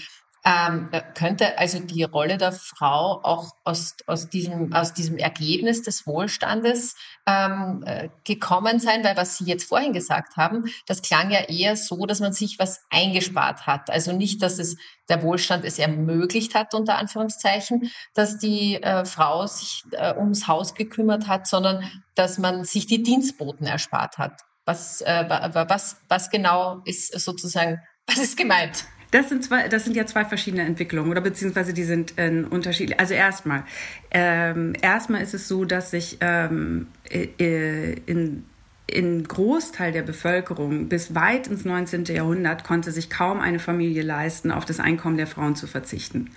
Ähm, 0.45 0.87
äh, 0.93 1.01
könnte 1.15 1.57
also 1.57 1.79
die 1.79 2.03
Rolle 2.03 2.37
der 2.37 2.53
Frau 2.53 3.19
auch 3.23 3.51
aus, 3.65 3.97
aus, 4.07 4.29
diesem, 4.29 4.71
aus 4.71 4.93
diesem 4.93 5.17
Ergebnis 5.17 5.81
des 5.81 6.07
Wohlstandes 6.07 6.95
ähm, 7.25 7.83
äh, 7.85 8.09
gekommen 8.23 8.79
sein? 8.79 9.03
Weil 9.03 9.17
was 9.17 9.37
Sie 9.37 9.45
jetzt 9.45 9.65
vorhin 9.65 9.91
gesagt 9.91 10.37
haben, 10.37 10.63
das 10.87 11.01
klang 11.01 11.29
ja 11.29 11.41
eher 11.41 11.75
so, 11.75 12.05
dass 12.05 12.21
man 12.21 12.31
sich 12.31 12.57
was 12.57 12.81
eingespart 12.89 13.67
hat. 13.67 13.89
Also 13.89 14.13
nicht, 14.13 14.41
dass 14.41 14.59
es 14.59 14.77
der 15.09 15.23
Wohlstand 15.23 15.65
es 15.65 15.77
ermöglicht 15.77 16.55
hat, 16.55 16.73
unter 16.73 16.97
Anführungszeichen, 16.97 17.91
dass 18.13 18.37
die 18.37 18.81
äh, 18.81 19.03
Frau 19.03 19.45
sich 19.45 19.83
äh, 19.91 20.15
ums 20.15 20.47
Haus 20.47 20.73
gekümmert 20.73 21.27
hat, 21.27 21.47
sondern 21.47 21.83
dass 22.15 22.37
man 22.37 22.63
sich 22.63 22.87
die 22.87 23.03
Dienstboten 23.03 23.65
erspart 23.65 24.17
hat. 24.17 24.41
Was, 24.63 25.01
äh, 25.01 25.25
was, 25.27 25.97
was 26.07 26.29
genau 26.29 26.81
ist 26.85 27.19
sozusagen, 27.19 27.81
was 28.07 28.19
ist 28.19 28.37
gemeint? 28.37 28.85
Das 29.11 29.29
sind 29.29 29.43
zwei, 29.43 29.67
das 29.67 29.85
sind 29.85 29.95
ja 29.95 30.05
zwei 30.05 30.23
verschiedene 30.23 30.63
Entwicklungen 30.63 31.09
oder 31.09 31.21
beziehungsweise 31.21 31.73
die 31.73 31.83
sind 31.83 32.17
äh, 32.17 32.43
unterschiedlich. 32.49 32.99
Also 32.99 33.15
erstmal, 33.15 33.63
ähm, 34.11 34.73
erstmal 34.81 35.21
ist 35.21 35.33
es 35.33 35.47
so, 35.47 35.65
dass 35.65 35.91
sich 35.91 36.17
ähm, 36.21 36.87
äh, 37.09 37.93
in 38.05 38.43
in 38.91 39.23
Großteil 39.23 39.91
der 39.91 40.01
Bevölkerung 40.01 40.89
bis 40.89 41.13
weit 41.15 41.47
ins 41.47 41.65
19. 41.65 42.05
Jahrhundert 42.05 42.63
konnte 42.63 42.91
sich 42.91 43.09
kaum 43.09 43.39
eine 43.39 43.59
Familie 43.59 44.03
leisten, 44.03 44.51
auf 44.51 44.65
das 44.65 44.79
Einkommen 44.79 45.17
der 45.17 45.27
Frauen 45.27 45.55
zu 45.55 45.67
verzichten. 45.67 46.31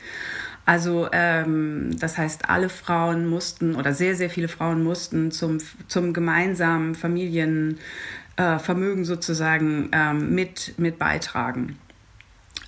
Also 0.64 1.09
ähm, 1.12 1.99
das 1.99 2.19
heißt, 2.19 2.49
alle 2.49 2.69
Frauen 2.69 3.26
mussten 3.26 3.75
oder 3.75 3.93
sehr, 3.95 4.14
sehr 4.14 4.31
viele 4.31 4.47
Frauen 4.49 4.85
mussten 4.85 5.33
zum, 5.33 5.59
zum 5.88 6.12
gemeinsamen 6.12 6.95
Familienvermögen 6.95 9.02
äh, 9.02 9.05
sozusagen 9.05 9.88
ähm, 9.93 10.33
mit, 10.35 10.75
mit 10.79 11.00
beitragen. 11.00 11.79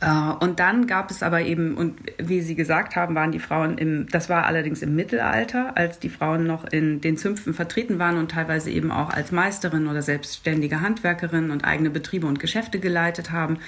Äh, 0.04 0.44
und 0.44 0.60
dann 0.60 0.86
gab 0.86 1.10
es 1.10 1.22
aber 1.22 1.40
eben, 1.42 1.76
und 1.76 1.98
wie 2.18 2.42
Sie 2.42 2.54
gesagt 2.54 2.94
haben, 2.94 3.14
waren 3.14 3.32
die 3.32 3.38
Frauen 3.38 3.78
im, 3.78 4.06
das 4.08 4.28
war 4.28 4.44
allerdings 4.44 4.82
im 4.82 4.94
Mittelalter, 4.94 5.76
als 5.76 5.98
die 5.98 6.10
Frauen 6.10 6.46
noch 6.46 6.64
in 6.70 7.00
den 7.00 7.16
Zünften 7.16 7.54
vertreten 7.54 7.98
waren 7.98 8.18
und 8.18 8.30
teilweise 8.30 8.70
eben 8.70 8.90
auch 8.90 9.10
als 9.10 9.32
Meisterin 9.32 9.86
oder 9.86 10.02
selbstständige 10.02 10.82
Handwerkerin 10.82 11.50
und 11.50 11.64
eigene 11.64 11.88
Betriebe 11.88 12.26
und 12.26 12.38
Geschäfte 12.38 12.80
geleitet 12.80 13.30
haben. 13.30 13.58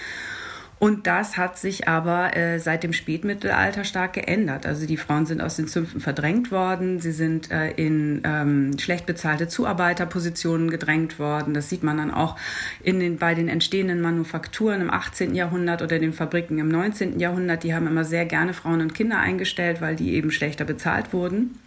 Und 0.78 1.06
das 1.06 1.38
hat 1.38 1.56
sich 1.58 1.88
aber 1.88 2.36
äh, 2.36 2.58
seit 2.58 2.82
dem 2.82 2.92
Spätmittelalter 2.92 3.82
stark 3.84 4.12
geändert. 4.12 4.66
Also 4.66 4.86
die 4.86 4.98
Frauen 4.98 5.24
sind 5.24 5.40
aus 5.40 5.56
den 5.56 5.68
Zünften 5.68 6.00
verdrängt 6.00 6.50
worden, 6.50 7.00
sie 7.00 7.12
sind 7.12 7.50
äh, 7.50 7.70
in 7.70 8.20
ähm, 8.24 8.78
schlecht 8.78 9.06
bezahlte 9.06 9.48
Zuarbeiterpositionen 9.48 10.70
gedrängt 10.70 11.18
worden. 11.18 11.54
Das 11.54 11.70
sieht 11.70 11.82
man 11.82 11.96
dann 11.96 12.10
auch 12.10 12.36
in 12.82 13.00
den, 13.00 13.16
bei 13.16 13.34
den 13.34 13.48
entstehenden 13.48 14.02
Manufakturen 14.02 14.82
im 14.82 14.90
18. 14.90 15.34
Jahrhundert 15.34 15.80
oder 15.80 15.98
den 15.98 16.12
Fabriken 16.12 16.58
im 16.58 16.68
19. 16.68 17.18
Jahrhundert. 17.20 17.62
Die 17.62 17.74
haben 17.74 17.86
immer 17.86 18.04
sehr 18.04 18.26
gerne 18.26 18.52
Frauen 18.52 18.82
und 18.82 18.94
Kinder 18.94 19.18
eingestellt, 19.18 19.80
weil 19.80 19.96
die 19.96 20.12
eben 20.12 20.30
schlechter 20.30 20.66
bezahlt 20.66 21.14
wurden 21.14 21.58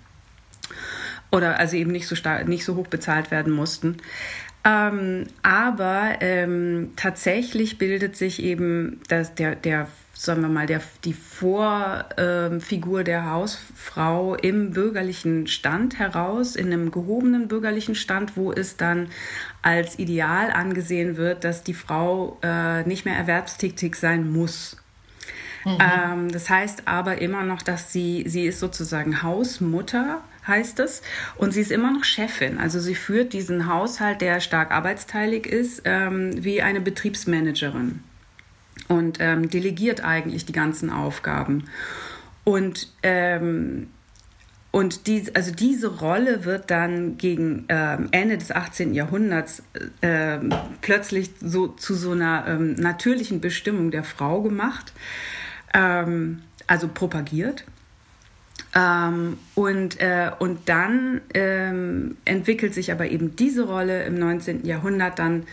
oder 1.32 1.60
also 1.60 1.76
eben 1.76 1.92
nicht 1.92 2.08
so 2.08 2.16
stark, 2.16 2.48
nicht 2.48 2.66
so 2.66 2.76
hoch 2.76 2.88
bezahlt 2.88 3.32
werden 3.32 3.54
mussten. 3.54 3.98
Ähm, 4.70 5.26
aber 5.42 6.18
ähm, 6.20 6.92
tatsächlich 6.96 7.78
bildet 7.80 8.16
sich 8.16 8.44
eben 8.44 9.02
das, 9.08 9.34
der, 9.34 9.56
der, 9.56 9.88
sagen 10.14 10.42
wir 10.42 10.50
mal, 10.50 10.68
der, 10.68 10.82
die 11.06 11.14
Vorfigur 11.14 13.00
ähm, 13.00 13.06
der 13.06 13.32
Hausfrau 13.32 14.36
im 14.36 14.72
bürgerlichen 14.72 15.48
Stand 15.48 15.98
heraus, 15.98 16.56
in 16.56 16.68
einem 16.68 16.92
gehobenen 16.92 17.48
bürgerlichen 17.48 17.96
Stand, 17.96 18.38
wo 18.38 18.52
es 18.52 18.78
dann 18.78 19.08
als 19.64 19.98
ideal 19.98 20.52
angesehen 20.52 21.18
wird, 21.18 21.44
dass 21.44 21.64
die 21.64 21.74
Frau 21.74 22.38
äh, 22.44 22.84
nicht 22.84 23.06
mehr 23.06 23.16
erwerbstätig 23.16 23.96
sein 23.96 24.32
muss. 24.32 24.78
Mhm. 25.66 25.78
Ähm, 25.80 26.32
das 26.32 26.50
heißt 26.50 26.84
aber 26.88 27.22
immer 27.22 27.44
noch, 27.44 27.64
dass 27.64 27.92
sie, 27.92 28.24
sie 28.28 28.46
ist 28.46 28.60
sozusagen 28.60 29.24
Hausmutter 29.24 30.22
heißt 30.48 30.80
es. 30.80 31.02
Und 31.38 31.54
sie 31.54 31.62
ist 31.62 31.72
immer 31.72 31.92
noch 31.92 32.04
Chefin. 32.04 32.58
Also 32.58 32.80
sie 32.80 32.96
führt 32.96 33.34
diesen 33.34 33.68
Haushalt, 33.68 34.22
der 34.22 34.40
stark 34.40 34.72
arbeitsteilig 34.72 35.46
ist, 35.46 35.84
ähm, 35.86 36.44
wie 36.44 36.62
eine 36.62 36.82
Betriebsmanagerin 36.82 38.04
und 38.88 39.18
ähm, 39.20 39.50
delegiert 39.50 40.04
eigentlich 40.04 40.46
die 40.46 40.54
ganzen 40.54 40.90
Aufgaben. 40.90 41.66
Und 42.44 42.92
ähm, 43.04 43.88
und 44.72 45.08
die, 45.08 45.24
also 45.34 45.52
diese 45.52 46.00
Rolle 46.00 46.46
wird 46.46 46.70
dann 46.70 47.18
gegen 47.18 47.68
äh, 47.70 47.98
Ende 48.12 48.38
des 48.38 48.52
18. 48.52 48.94
Jahrhunderts 48.94 49.64
äh, 50.02 50.38
plötzlich 50.82 51.32
so 51.42 51.70
zu 51.70 51.96
so 51.96 52.12
einer 52.12 52.46
ähm, 52.48 52.76
natürlichen 52.76 53.42
Bestimmung 53.42 53.90
der 53.90 54.04
Frau 54.04 54.44
gemacht, 54.44 54.94
ähm, 55.74 56.44
also 56.68 56.88
propagiert. 56.88 57.66
Ähm, 58.76 59.38
und, 59.56 60.00
äh, 60.00 60.32
und 60.38 60.70
dann 60.70 61.22
ähm, 61.34 62.18
entwickelt 62.26 62.74
sich 62.74 62.92
aber 62.92 63.10
eben 63.10 63.36
diese 63.36 63.68
Rolle 63.68 64.04
im 64.04 64.16
19. 64.16 64.66
Jahrhundert 64.66 65.18
dann 65.18 65.48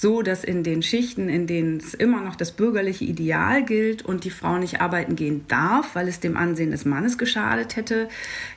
so, 0.00 0.22
dass 0.22 0.44
in 0.44 0.62
den 0.62 0.82
Schichten, 0.82 1.28
in 1.28 1.48
denen 1.48 1.78
es 1.78 1.92
immer 1.92 2.20
noch 2.20 2.36
das 2.36 2.52
bürgerliche 2.52 3.04
Ideal 3.04 3.64
gilt 3.64 4.02
und 4.02 4.22
die 4.22 4.30
Frau 4.30 4.56
nicht 4.56 4.80
arbeiten 4.80 5.16
gehen 5.16 5.44
darf, 5.48 5.96
weil 5.96 6.06
es 6.06 6.20
dem 6.20 6.36
Ansehen 6.36 6.70
des 6.70 6.84
Mannes 6.84 7.18
geschadet 7.18 7.74
hätte, 7.74 8.08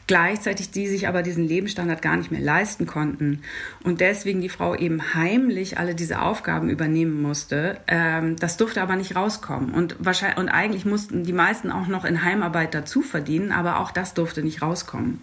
gleichzeitig 0.05 0.69
die 0.69 0.87
sich 0.87 1.07
aber 1.07 1.23
diesen 1.23 1.47
Lebensstandard 1.47 2.03
gar 2.03 2.15
nicht 2.15 2.29
mehr 2.29 2.41
leisten 2.41 2.85
konnten 2.85 3.41
und 3.83 4.01
deswegen 4.01 4.41
die 4.41 4.49
Frau 4.49 4.75
eben 4.75 5.15
heimlich 5.15 5.79
alle 5.79 5.95
diese 5.95 6.21
Aufgaben 6.21 6.69
übernehmen 6.69 7.23
musste. 7.23 7.77
Ähm, 7.87 8.35
das 8.35 8.57
durfte 8.57 8.83
aber 8.83 8.95
nicht 8.95 9.15
rauskommen 9.15 9.73
und 9.73 9.95
wahrscheinlich 9.97 10.37
und 10.37 10.49
eigentlich 10.49 10.85
mussten 10.85 11.23
die 11.23 11.33
meisten 11.33 11.71
auch 11.71 11.87
noch 11.87 12.05
in 12.05 12.23
Heimarbeit 12.23 12.75
dazu 12.75 13.01
verdienen, 13.01 13.51
aber 13.51 13.79
auch 13.79 13.89
das 13.89 14.13
durfte 14.13 14.43
nicht 14.43 14.61
rauskommen. 14.61 15.21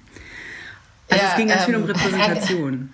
Also 1.11 1.25
ja, 1.25 1.31
es 1.31 1.37
ging 1.37 1.49
ganz 1.49 1.61
ähm, 1.61 1.67
viel 1.67 1.77
um 1.77 1.85
Repräsentation 1.85 2.93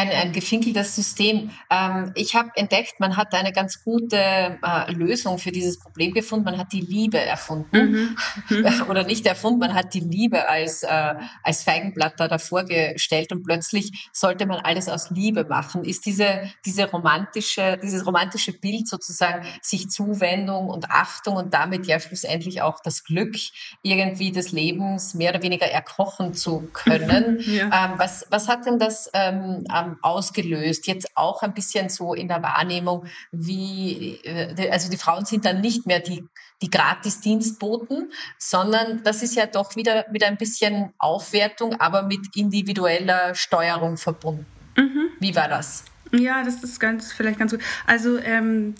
ein, 0.00 0.10
ein 0.10 0.32
gefinkeltes 0.32 0.96
System. 0.96 1.50
Ähm, 1.70 2.12
ich 2.14 2.34
habe 2.34 2.50
entdeckt, 2.54 3.00
man 3.00 3.16
hat 3.16 3.34
eine 3.34 3.52
ganz 3.52 3.84
gute 3.84 4.16
äh, 4.16 4.92
Lösung 4.92 5.38
für 5.38 5.52
dieses 5.52 5.78
Problem 5.78 6.12
gefunden. 6.12 6.44
Man 6.46 6.58
hat 6.58 6.72
die 6.72 6.80
Liebe 6.80 7.18
erfunden. 7.18 8.16
Mhm. 8.48 8.66
Oder 8.88 9.04
nicht 9.04 9.26
erfunden, 9.26 9.60
man 9.60 9.74
hat 9.74 9.94
die 9.94 10.00
Liebe 10.00 10.48
als, 10.48 10.82
äh, 10.82 11.14
als 11.42 11.62
Feigenblatt 11.62 12.18
da 12.18 12.26
davor 12.26 12.64
gestellt 12.64 13.32
und 13.32 13.44
plötzlich 13.44 14.08
sollte 14.12 14.46
man 14.46 14.58
alles 14.60 14.88
aus 14.88 15.10
Liebe 15.10 15.44
machen. 15.44 15.84
Ist 15.84 16.06
diese, 16.06 16.50
diese 16.64 16.90
romantische, 16.90 17.78
dieses 17.82 18.06
romantische 18.06 18.52
Bild 18.52 18.88
sozusagen 18.88 19.44
sich 19.62 19.88
Zuwendung 19.90 20.68
und 20.68 20.90
Achtung 20.90 21.36
und 21.36 21.54
damit 21.54 21.86
ja 21.86 22.00
schlussendlich 22.00 22.62
auch 22.62 22.80
das 22.82 23.04
Glück 23.04 23.36
irgendwie 23.82 24.32
des 24.32 24.52
Lebens 24.52 25.14
mehr 25.14 25.30
oder 25.30 25.42
weniger 25.42 25.66
erkochen 25.66 26.34
zu 26.34 26.68
können. 26.72 27.40
ja. 27.46 27.64
ähm, 27.64 27.98
was, 27.98 28.26
was 28.30 28.48
hat 28.48 28.66
denn 28.66 28.78
das 28.78 29.10
ähm, 29.12 29.64
ausgelöst? 30.02 30.86
Jetzt 30.86 31.16
auch 31.16 31.42
ein 31.42 31.54
bisschen 31.54 31.88
so 31.88 32.14
in 32.14 32.28
der 32.28 32.42
Wahrnehmung, 32.42 33.06
wie, 33.32 34.20
äh, 34.24 34.70
also 34.70 34.90
die 34.90 34.96
Frauen 34.96 35.24
sind 35.24 35.44
dann 35.44 35.60
nicht 35.60 35.86
mehr 35.86 36.00
die, 36.00 36.24
die 36.62 36.70
Gratis-Dienstboten, 36.70 38.12
sondern 38.38 39.02
das 39.02 39.22
ist 39.22 39.34
ja 39.34 39.46
doch 39.46 39.76
wieder 39.76 40.06
mit 40.10 40.22
ein 40.24 40.36
bisschen 40.36 40.92
Aufwertung, 40.98 41.74
aber 41.80 42.02
mit 42.02 42.36
individueller 42.36 43.34
Steuerung 43.34 43.96
verbunden. 43.96 44.46
Mhm. 44.76 45.10
Wie 45.20 45.34
war 45.34 45.48
das? 45.48 45.84
Ja, 46.12 46.42
das 46.42 46.62
ist 46.62 46.80
ganz, 46.80 47.12
vielleicht 47.12 47.38
ganz 47.38 47.52
gut. 47.52 47.60
Also 47.86 48.18
ähm, 48.18 48.74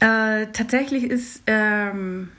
äh, 0.00 0.46
tatsächlich 0.52 1.04
ist 1.04 1.42
ähm, 1.46 2.32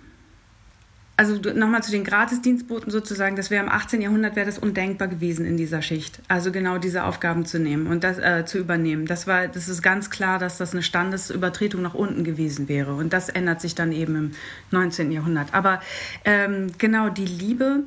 also 1.15 1.35
nochmal 1.35 1.83
zu 1.83 1.91
den 1.91 2.03
Gratisdienstboten 2.03 2.89
sozusagen, 2.91 3.35
das 3.35 3.51
wäre 3.51 3.63
im 3.63 3.69
18. 3.69 4.01
Jahrhundert 4.01 4.35
wäre 4.35 4.47
das 4.47 4.57
undenkbar 4.57 5.07
gewesen 5.07 5.45
in 5.45 5.57
dieser 5.57 5.83
Schicht. 5.83 6.19
Also 6.27 6.51
genau 6.51 6.79
diese 6.79 7.03
Aufgaben 7.03 7.45
zu 7.45 7.59
nehmen 7.59 7.87
und 7.87 8.03
das 8.03 8.17
äh, 8.17 8.45
zu 8.45 8.57
übernehmen. 8.57 9.05
Das 9.05 9.27
war, 9.27 9.47
das 9.47 9.69
ist 9.69 9.83
ganz 9.83 10.09
klar, 10.09 10.39
dass 10.39 10.57
das 10.57 10.73
eine 10.73 10.81
Standesübertretung 10.81 11.83
nach 11.83 11.93
unten 11.93 12.23
gewesen 12.23 12.67
wäre. 12.67 12.95
Und 12.95 13.13
das 13.13 13.29
ändert 13.29 13.61
sich 13.61 13.75
dann 13.75 13.91
eben 13.91 14.15
im 14.15 14.31
19. 14.71 15.11
Jahrhundert. 15.11 15.53
Aber 15.53 15.81
ähm, 16.25 16.71
genau 16.79 17.09
die 17.09 17.25
Liebe 17.25 17.85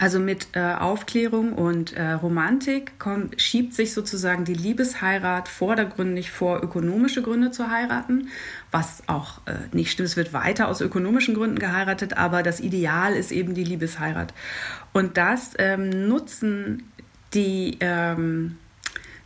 also 0.00 0.18
mit 0.18 0.48
äh, 0.54 0.60
Aufklärung 0.60 1.52
und 1.52 1.92
äh, 1.92 2.12
Romantik 2.12 2.98
kommt, 2.98 3.38
schiebt 3.38 3.74
sich 3.74 3.92
sozusagen 3.92 4.46
die 4.46 4.54
Liebesheirat 4.54 5.46
vordergründig 5.46 6.30
vor, 6.30 6.62
ökonomische 6.62 7.20
Gründe 7.20 7.50
zu 7.50 7.70
heiraten, 7.70 8.28
was 8.70 9.02
auch 9.08 9.46
äh, 9.46 9.52
nicht 9.72 9.90
stimmt. 9.90 10.08
Es 10.08 10.16
wird 10.16 10.32
weiter 10.32 10.68
aus 10.68 10.80
ökonomischen 10.80 11.34
Gründen 11.34 11.58
geheiratet, 11.58 12.16
aber 12.16 12.42
das 12.42 12.60
Ideal 12.60 13.14
ist 13.14 13.30
eben 13.30 13.52
die 13.52 13.62
Liebesheirat. 13.62 14.32
Und 14.94 15.18
das 15.18 15.52
ähm, 15.58 16.08
nutzen 16.08 16.84
die 17.34 17.76
ähm, 17.80 18.56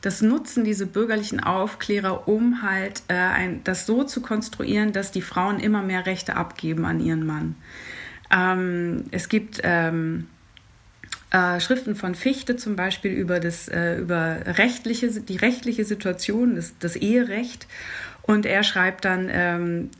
das 0.00 0.20
nutzen 0.20 0.64
diese 0.64 0.86
bürgerlichen 0.86 1.40
Aufklärer, 1.40 2.28
um 2.28 2.62
halt 2.62 3.04
äh, 3.08 3.14
ein, 3.14 3.62
das 3.62 3.86
so 3.86 4.02
zu 4.02 4.20
konstruieren, 4.20 4.92
dass 4.92 5.12
die 5.12 5.22
Frauen 5.22 5.60
immer 5.60 5.82
mehr 5.82 6.04
Rechte 6.04 6.36
abgeben 6.36 6.84
an 6.84 7.00
ihren 7.00 7.24
Mann. 7.24 7.54
Ähm, 8.30 9.04
es 9.12 9.30
gibt 9.30 9.60
ähm, 9.62 10.26
äh, 11.34 11.58
Schriften 11.58 11.96
von 11.96 12.14
Fichte 12.14 12.56
zum 12.56 12.76
Beispiel 12.76 13.10
über, 13.12 13.40
das, 13.40 13.66
äh, 13.66 13.96
über 13.96 14.38
rechtliche, 14.46 15.10
die 15.10 15.36
rechtliche 15.36 15.84
Situation, 15.84 16.54
das, 16.54 16.74
das 16.78 16.94
Eherecht. 16.94 17.66
Und 18.22 18.46
er 18.46 18.62
schreibt 18.62 19.04
dann, 19.04 19.28
ähm, 19.30 19.90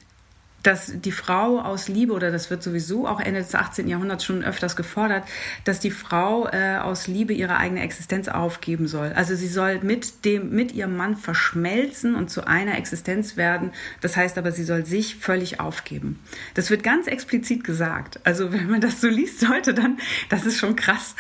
dass 0.64 0.92
die 0.94 1.12
Frau 1.12 1.60
aus 1.60 1.88
Liebe, 1.88 2.12
oder 2.12 2.32
das 2.32 2.50
wird 2.50 2.62
sowieso 2.62 3.06
auch 3.06 3.20
Ende 3.20 3.40
des 3.40 3.54
18. 3.54 3.86
Jahrhunderts 3.86 4.24
schon 4.24 4.42
öfters 4.42 4.76
gefordert, 4.76 5.24
dass 5.64 5.78
die 5.78 5.90
Frau 5.90 6.48
äh, 6.48 6.78
aus 6.78 7.06
Liebe 7.06 7.32
ihre 7.32 7.56
eigene 7.56 7.82
Existenz 7.82 8.28
aufgeben 8.28 8.88
soll. 8.88 9.12
Also 9.14 9.36
sie 9.36 9.46
soll 9.46 9.80
mit 9.80 10.24
dem, 10.24 10.50
mit 10.50 10.72
ihrem 10.72 10.96
Mann 10.96 11.16
verschmelzen 11.16 12.14
und 12.14 12.30
zu 12.30 12.46
einer 12.46 12.76
Existenz 12.78 13.36
werden. 13.36 13.72
Das 14.00 14.16
heißt 14.16 14.38
aber, 14.38 14.52
sie 14.52 14.64
soll 14.64 14.86
sich 14.86 15.16
völlig 15.16 15.60
aufgeben. 15.60 16.18
Das 16.54 16.70
wird 16.70 16.82
ganz 16.82 17.06
explizit 17.06 17.62
gesagt. 17.62 18.20
Also 18.24 18.52
wenn 18.52 18.70
man 18.70 18.80
das 18.80 19.00
so 19.00 19.08
liest 19.08 19.46
heute, 19.48 19.74
dann, 19.74 19.98
das 20.30 20.46
ist 20.46 20.58
schon 20.58 20.76
krass. 20.76 21.14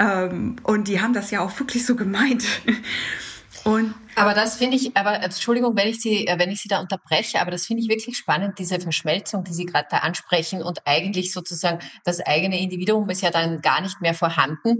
Ähm, 0.00 0.56
und 0.64 0.88
die 0.88 1.00
haben 1.00 1.14
das 1.14 1.30
ja 1.30 1.40
auch 1.40 1.58
wirklich 1.60 1.86
so 1.86 1.94
gemeint. 1.94 2.44
Und 3.64 3.94
aber 4.16 4.34
das 4.34 4.56
finde 4.56 4.76
ich, 4.76 4.96
aber 4.96 5.22
Entschuldigung, 5.22 5.76
wenn 5.76 5.88
ich 5.88 6.00
Sie, 6.00 6.26
äh, 6.26 6.38
wenn 6.38 6.50
ich 6.50 6.60
Sie 6.60 6.68
da 6.68 6.80
unterbreche, 6.80 7.40
aber 7.40 7.50
das 7.50 7.66
finde 7.66 7.82
ich 7.82 7.88
wirklich 7.88 8.16
spannend, 8.16 8.58
diese 8.58 8.80
Verschmelzung, 8.80 9.44
die 9.44 9.52
Sie 9.52 9.66
gerade 9.66 9.88
da 9.90 9.98
ansprechen 9.98 10.62
und 10.62 10.86
eigentlich 10.86 11.32
sozusagen 11.32 11.78
das 12.04 12.20
eigene 12.20 12.60
Individuum 12.60 13.08
ist 13.10 13.22
ja 13.22 13.30
dann 13.30 13.60
gar 13.60 13.80
nicht 13.80 14.00
mehr 14.00 14.14
vorhanden. 14.14 14.78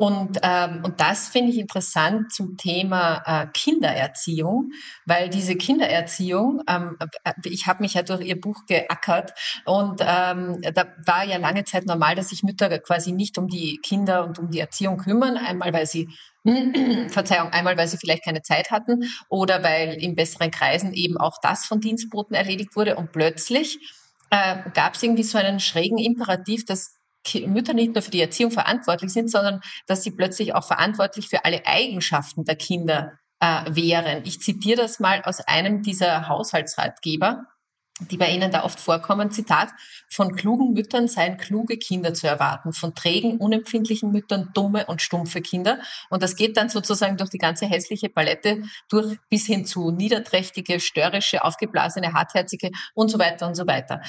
Und, 0.00 0.38
ähm, 0.42 0.80
und 0.82 0.98
das 0.98 1.28
finde 1.28 1.52
ich 1.52 1.58
interessant 1.58 2.32
zum 2.32 2.56
Thema 2.56 3.22
äh, 3.26 3.46
Kindererziehung, 3.52 4.70
weil 5.04 5.28
diese 5.28 5.56
Kindererziehung, 5.56 6.62
ähm, 6.66 6.96
äh, 7.22 7.34
ich 7.44 7.66
habe 7.66 7.82
mich 7.82 7.92
ja 7.92 8.02
durch 8.02 8.22
Ihr 8.22 8.40
Buch 8.40 8.64
geackert 8.66 9.34
und 9.66 10.00
ähm, 10.00 10.62
da 10.72 10.86
war 11.04 11.24
ja 11.24 11.36
lange 11.36 11.64
Zeit 11.64 11.84
normal, 11.84 12.14
dass 12.14 12.30
sich 12.30 12.42
Mütter 12.42 12.78
quasi 12.78 13.12
nicht 13.12 13.36
um 13.36 13.46
die 13.46 13.76
Kinder 13.82 14.24
und 14.24 14.38
um 14.38 14.50
die 14.50 14.60
Erziehung 14.60 14.96
kümmern, 14.96 15.36
einmal 15.36 15.74
weil 15.74 15.84
sie 15.84 16.08
Verzeihung, 17.08 17.50
einmal 17.50 17.76
weil 17.76 17.86
sie 17.86 17.98
vielleicht 17.98 18.24
keine 18.24 18.40
Zeit 18.40 18.70
hatten 18.70 19.04
oder 19.28 19.62
weil 19.62 20.02
in 20.02 20.14
besseren 20.14 20.50
Kreisen 20.50 20.94
eben 20.94 21.18
auch 21.18 21.36
das 21.42 21.66
von 21.66 21.82
Dienstboten 21.82 22.34
erledigt 22.34 22.74
wurde. 22.74 22.96
Und 22.96 23.12
plötzlich 23.12 23.78
äh, 24.30 24.62
gab 24.72 24.94
es 24.94 25.02
irgendwie 25.02 25.24
so 25.24 25.36
einen 25.36 25.60
schrägen 25.60 25.98
Imperativ, 25.98 26.64
dass 26.64 26.99
Mütter 27.46 27.74
nicht 27.74 27.94
nur 27.94 28.02
für 28.02 28.10
die 28.10 28.20
Erziehung 28.20 28.50
verantwortlich 28.50 29.12
sind, 29.12 29.30
sondern 29.30 29.60
dass 29.86 30.02
sie 30.02 30.10
plötzlich 30.10 30.54
auch 30.54 30.66
verantwortlich 30.66 31.28
für 31.28 31.44
alle 31.44 31.66
Eigenschaften 31.66 32.44
der 32.44 32.56
Kinder 32.56 33.18
äh, 33.40 33.64
wären. 33.68 34.22
Ich 34.24 34.40
zitiere 34.40 34.82
das 34.82 35.00
mal 35.00 35.22
aus 35.24 35.40
einem 35.40 35.82
dieser 35.82 36.28
Haushaltsratgeber 36.28 37.46
die 38.08 38.16
bei 38.16 38.30
Ihnen 38.30 38.50
da 38.50 38.64
oft 38.64 38.80
vorkommen. 38.80 39.30
Zitat, 39.30 39.68
von 40.08 40.34
klugen 40.34 40.72
Müttern 40.72 41.08
seien 41.08 41.36
kluge 41.36 41.76
Kinder 41.76 42.14
zu 42.14 42.26
erwarten, 42.26 42.72
von 42.72 42.94
trägen, 42.94 43.38
unempfindlichen 43.38 44.10
Müttern 44.10 44.50
dumme 44.54 44.86
und 44.86 45.02
stumpfe 45.02 45.40
Kinder. 45.40 45.80
Und 46.08 46.22
das 46.22 46.36
geht 46.36 46.56
dann 46.56 46.68
sozusagen 46.68 47.16
durch 47.16 47.30
die 47.30 47.38
ganze 47.38 47.66
hässliche 47.66 48.08
Palette 48.08 48.62
durch 48.88 49.18
bis 49.28 49.46
hin 49.46 49.66
zu 49.66 49.90
niederträchtige, 49.90 50.80
störrische, 50.80 51.44
aufgeblasene, 51.44 52.12
hartherzige 52.12 52.70
und 52.94 53.10
so 53.10 53.18
weiter 53.18 53.46
und 53.46 53.54
so 53.54 53.66
weiter. 53.66 54.00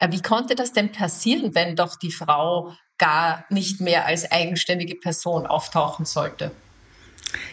Äh, 0.00 0.10
wie 0.10 0.22
konnte 0.22 0.56
das 0.56 0.72
denn 0.72 0.90
passieren, 0.90 1.54
wenn 1.54 1.76
doch 1.76 1.96
die 1.96 2.10
Frau 2.10 2.72
gar 2.98 3.44
nicht 3.50 3.80
mehr 3.80 4.06
als 4.06 4.30
eigenständige 4.30 4.96
Person 4.96 5.46
auftauchen 5.46 6.04
sollte? 6.04 6.50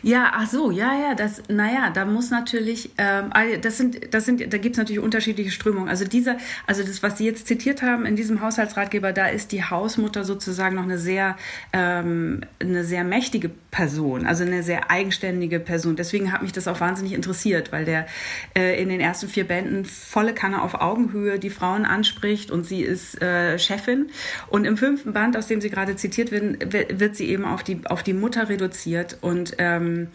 Ja, 0.03 0.31
ach 0.33 0.49
so, 0.49 0.71
ja, 0.71 0.93
ja, 0.93 1.15
das, 1.15 1.43
naja, 1.49 1.89
da 1.93 2.05
muss 2.05 2.29
natürlich, 2.29 2.91
ähm, 2.97 3.31
das 3.61 3.77
sind, 3.77 4.13
das 4.13 4.25
sind, 4.25 4.51
da 4.51 4.57
gibt's 4.57 4.77
natürlich 4.77 5.01
unterschiedliche 5.01 5.51
Strömungen. 5.51 5.89
Also 5.89 6.05
dieser, 6.05 6.37
also 6.65 6.83
das, 6.83 7.03
was 7.03 7.17
Sie 7.17 7.25
jetzt 7.25 7.47
zitiert 7.47 7.81
haben 7.81 8.05
in 8.05 8.15
diesem 8.15 8.41
Haushaltsratgeber, 8.41 9.13
da 9.13 9.27
ist 9.27 9.51
die 9.51 9.63
Hausmutter 9.63 10.23
sozusagen 10.23 10.75
noch 10.75 10.83
eine 10.83 10.97
sehr, 10.97 11.37
ähm, 11.73 12.41
eine 12.59 12.83
sehr 12.83 13.03
mächtige 13.03 13.49
Person, 13.71 14.25
also 14.25 14.43
eine 14.43 14.63
sehr 14.63 14.89
eigenständige 14.89 15.59
Person. 15.59 15.95
Deswegen 15.95 16.31
hat 16.31 16.41
mich 16.41 16.53
das 16.53 16.67
auch 16.67 16.79
wahnsinnig 16.79 17.13
interessiert, 17.13 17.71
weil 17.71 17.85
der 17.85 18.07
äh, 18.55 18.81
in 18.81 18.89
den 18.89 18.99
ersten 18.99 19.27
vier 19.27 19.45
Bänden 19.45 19.85
volle 19.85 20.33
Kanne 20.33 20.61
auf 20.61 20.75
Augenhöhe 20.75 21.39
die 21.39 21.49
Frauen 21.49 21.85
anspricht 21.85 22.51
und 22.51 22.65
sie 22.65 22.81
ist 22.81 23.21
äh, 23.21 23.59
Chefin. 23.59 24.07
Und 24.49 24.65
im 24.65 24.77
fünften 24.77 25.13
Band, 25.13 25.37
aus 25.37 25.47
dem 25.47 25.61
Sie 25.61 25.69
gerade 25.69 25.95
zitiert 25.95 26.31
werden, 26.31 26.57
wird 26.71 27.15
sie 27.15 27.27
eben 27.29 27.45
auf 27.45 27.63
die, 27.63 27.81
auf 27.85 28.03
die 28.03 28.13
Mutter 28.13 28.49
reduziert 28.49 29.17
und 29.21 29.59
äh, 29.59 29.66
ähm, 29.67 30.07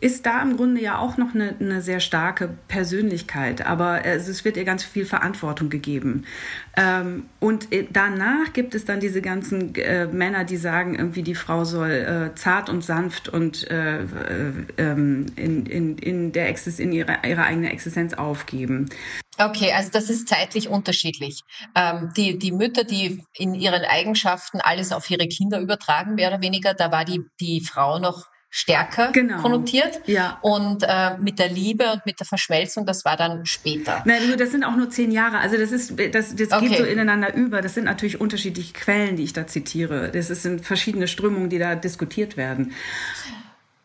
ist 0.00 0.26
da 0.26 0.42
im 0.42 0.56
Grunde 0.56 0.80
ja 0.80 0.98
auch 0.98 1.16
noch 1.16 1.34
eine, 1.34 1.56
eine 1.58 1.82
sehr 1.82 2.00
starke 2.00 2.56
Persönlichkeit, 2.68 3.66
aber 3.66 4.04
es, 4.04 4.28
es, 4.28 4.44
wird 4.44 4.56
ihr 4.56 4.64
ganz 4.64 4.84
viel 4.84 5.04
Verantwortung 5.04 5.70
gegeben. 5.70 6.24
Ähm, 6.76 7.28
und 7.40 7.72
äh, 7.72 7.86
danach 7.90 8.52
gibt 8.52 8.74
es 8.74 8.84
dann 8.84 9.00
diese 9.00 9.22
ganzen 9.22 9.74
äh, 9.74 10.06
Männer, 10.06 10.44
die 10.44 10.56
sagen, 10.56 10.94
irgendwie 10.94 11.22
die 11.22 11.34
Frau 11.34 11.64
soll 11.64 11.90
äh, 11.90 12.34
zart 12.36 12.70
und 12.70 12.84
sanft 12.84 13.28
und 13.28 13.68
äh, 13.70 14.02
äh 14.02 14.06
ähm, 14.76 15.26
in, 15.36 15.66
in, 15.66 15.98
in, 15.98 16.32
der 16.32 16.48
Exist 16.48 16.78
in 16.78 16.92
ihre, 16.92 17.18
ihre 17.26 17.42
eigene 17.42 17.72
Existenz 17.72 18.14
aufgeben. 18.14 18.88
Okay, 19.38 19.72
also 19.72 19.90
das 19.92 20.10
ist 20.10 20.28
zeitlich 20.28 20.68
unterschiedlich. 20.68 21.42
Ähm, 21.74 22.10
die, 22.16 22.38
die 22.38 22.52
Mütter, 22.52 22.84
die 22.84 23.22
in 23.34 23.54
ihren 23.54 23.84
Eigenschaften 23.84 24.60
alles 24.60 24.92
auf 24.92 25.08
ihre 25.10 25.28
Kinder 25.28 25.60
übertragen, 25.60 26.14
mehr 26.14 26.28
oder 26.28 26.40
weniger, 26.40 26.74
da 26.74 26.90
war 26.90 27.04
die, 27.04 27.22
die 27.40 27.60
Frau 27.60 27.98
noch 27.98 28.26
stärker 28.50 29.12
genau. 29.12 29.42
konnotiert. 29.42 30.00
Ja. 30.06 30.38
Und 30.42 30.82
äh, 30.82 31.18
mit 31.18 31.38
der 31.38 31.48
Liebe 31.48 31.92
und 31.92 32.06
mit 32.06 32.18
der 32.18 32.26
Verschmelzung, 32.26 32.86
das 32.86 33.04
war 33.04 33.16
dann 33.16 33.44
später. 33.46 34.02
Nein, 34.06 34.26
nur 34.26 34.36
das 34.36 34.50
sind 34.50 34.64
auch 34.64 34.76
nur 34.76 34.90
zehn 34.90 35.10
Jahre. 35.10 35.38
Also 35.38 35.56
das 35.56 35.70
ist, 35.70 35.92
das, 36.12 36.34
das 36.34 36.52
okay. 36.52 36.68
geht 36.68 36.78
so 36.78 36.84
ineinander 36.84 37.34
über. 37.34 37.60
Das 37.60 37.74
sind 37.74 37.84
natürlich 37.84 38.20
unterschiedliche 38.20 38.72
Quellen, 38.72 39.16
die 39.16 39.24
ich 39.24 39.32
da 39.32 39.46
zitiere. 39.46 40.10
Das 40.10 40.28
sind 40.28 40.64
verschiedene 40.64 41.08
Strömungen, 41.08 41.50
die 41.50 41.58
da 41.58 41.74
diskutiert 41.74 42.36
werden. 42.36 42.72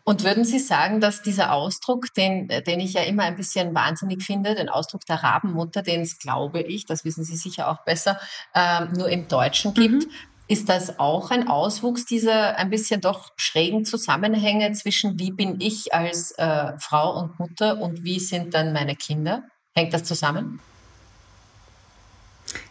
Und 0.05 0.25
würden 0.25 0.43
Sie 0.43 0.59
sagen, 0.59 0.99
dass 0.99 1.21
dieser 1.21 1.53
Ausdruck, 1.53 2.13
den, 2.13 2.49
den 2.49 2.81
ich 2.81 2.93
ja 2.93 3.03
immer 3.03 3.23
ein 3.23 3.37
bisschen 3.37 3.73
wahnsinnig 3.73 4.21
finde, 4.21 4.53
den 4.53 4.67
Ausdruck 4.67 5.05
der 5.05 5.23
Rabenmutter, 5.23 5.81
den 5.81 6.01
es, 6.01 6.19
glaube 6.19 6.61
ich, 6.61 6.85
das 6.85 7.05
wissen 7.05 7.23
Sie 7.23 7.37
sicher 7.37 7.69
auch 7.69 7.85
besser, 7.85 8.19
äh, 8.53 8.83
nur 8.97 9.07
im 9.07 9.29
Deutschen 9.29 9.73
gibt, 9.73 10.05
mhm 10.05 10.11
Ist 10.47 10.67
das 10.67 10.99
auch 10.99 11.31
ein 11.31 11.47
Auswuchs 11.47 12.05
dieser 12.05 12.57
ein 12.57 12.69
bisschen 12.69 12.99
doch 12.99 13.31
schrägen 13.37 13.85
Zusammenhänge 13.85 14.73
zwischen 14.73 15.17
wie 15.17 15.31
bin 15.31 15.61
ich 15.61 15.93
als 15.93 16.31
äh, 16.37 16.73
Frau 16.79 17.17
und 17.17 17.39
Mutter 17.39 17.79
und 17.81 18.03
wie 18.03 18.19
sind 18.19 18.53
dann 18.53 18.73
meine 18.73 18.95
Kinder? 18.95 19.43
Hängt 19.73 19.93
das 19.93 20.03
zusammen? 20.03 20.59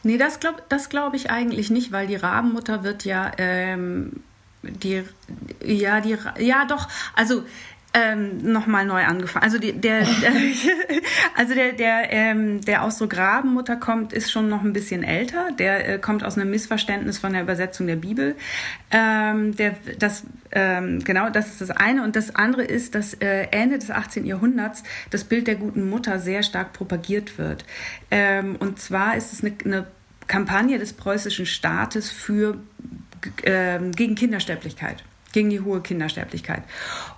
Nee, 0.03 0.19
das 0.19 0.39
glaube 0.39 0.63
das 0.69 0.91
glaub 0.91 1.15
ich 1.15 1.31
eigentlich 1.31 1.71
nicht, 1.71 1.93
weil 1.93 2.07
die 2.07 2.17
Rabenmutter 2.17 2.85
wird 2.85 3.05
ja 3.05 3.33
ähm, 3.39 4.23
die 4.63 5.03
ja 5.65 6.01
die 6.01 6.17
ja 6.39 6.67
doch 6.67 6.89
also 7.15 7.43
ähm, 7.95 8.51
nochmal 8.53 8.87
neu 8.87 9.05
angefangen. 9.05 9.45
Also 9.45 9.59
die, 9.59 9.73
der, 9.73 10.01
der 10.01 10.33
also 11.37 11.55
der 11.55 11.73
der 11.73 12.11
ähm, 12.11 12.61
der 12.63 12.83
Ausdruck 12.85 13.17
Rabenmutter 13.17 13.77
kommt 13.77 14.13
ist 14.13 14.31
schon 14.33 14.49
noch 14.49 14.63
ein 14.63 14.73
bisschen 14.73 15.03
älter. 15.03 15.51
Der 15.59 15.89
äh, 15.89 15.99
kommt 15.99 16.25
aus 16.25 16.39
einem 16.39 16.51
Missverständnis 16.51 17.19
von 17.19 17.33
der 17.33 17.43
Übersetzung 17.43 17.87
der 17.87 17.97
Bibel. 17.97 18.35
Ähm, 18.91 19.55
der 19.57 19.77
das 19.99 20.25
ähm, 20.53 21.05
genau 21.05 21.29
das 21.29 21.49
ist 21.49 21.61
das 21.61 21.71
eine 21.71 22.03
und 22.03 22.17
das 22.17 22.35
andere 22.35 22.63
ist, 22.63 22.95
dass 22.95 23.15
äh, 23.15 23.49
Ende 23.51 23.79
des 23.79 23.91
18. 23.91 24.25
Jahrhunderts 24.25 24.83
das 25.11 25.25
Bild 25.25 25.47
der 25.47 25.57
guten 25.57 25.89
Mutter 25.89 26.19
sehr 26.19 26.43
stark 26.43 26.73
propagiert 26.73 27.37
wird. 27.37 27.65
Ähm, 28.11 28.57
und 28.59 28.81
zwar 28.81 29.17
ist 29.17 29.33
es 29.33 29.45
eine, 29.45 29.55
eine 29.65 29.87
Kampagne 30.29 30.79
des 30.79 30.95
preußischen 30.95 31.45
Staates 31.45 32.11
für 32.11 32.57
äh, 33.43 33.79
gegen 33.95 34.15
Kindersterblichkeit 34.15 35.05
gegen 35.33 35.51
die 35.51 35.61
hohe 35.61 35.81
Kindersterblichkeit. 35.81 36.63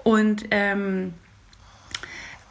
Und 0.03 0.45
ähm, 0.51 1.15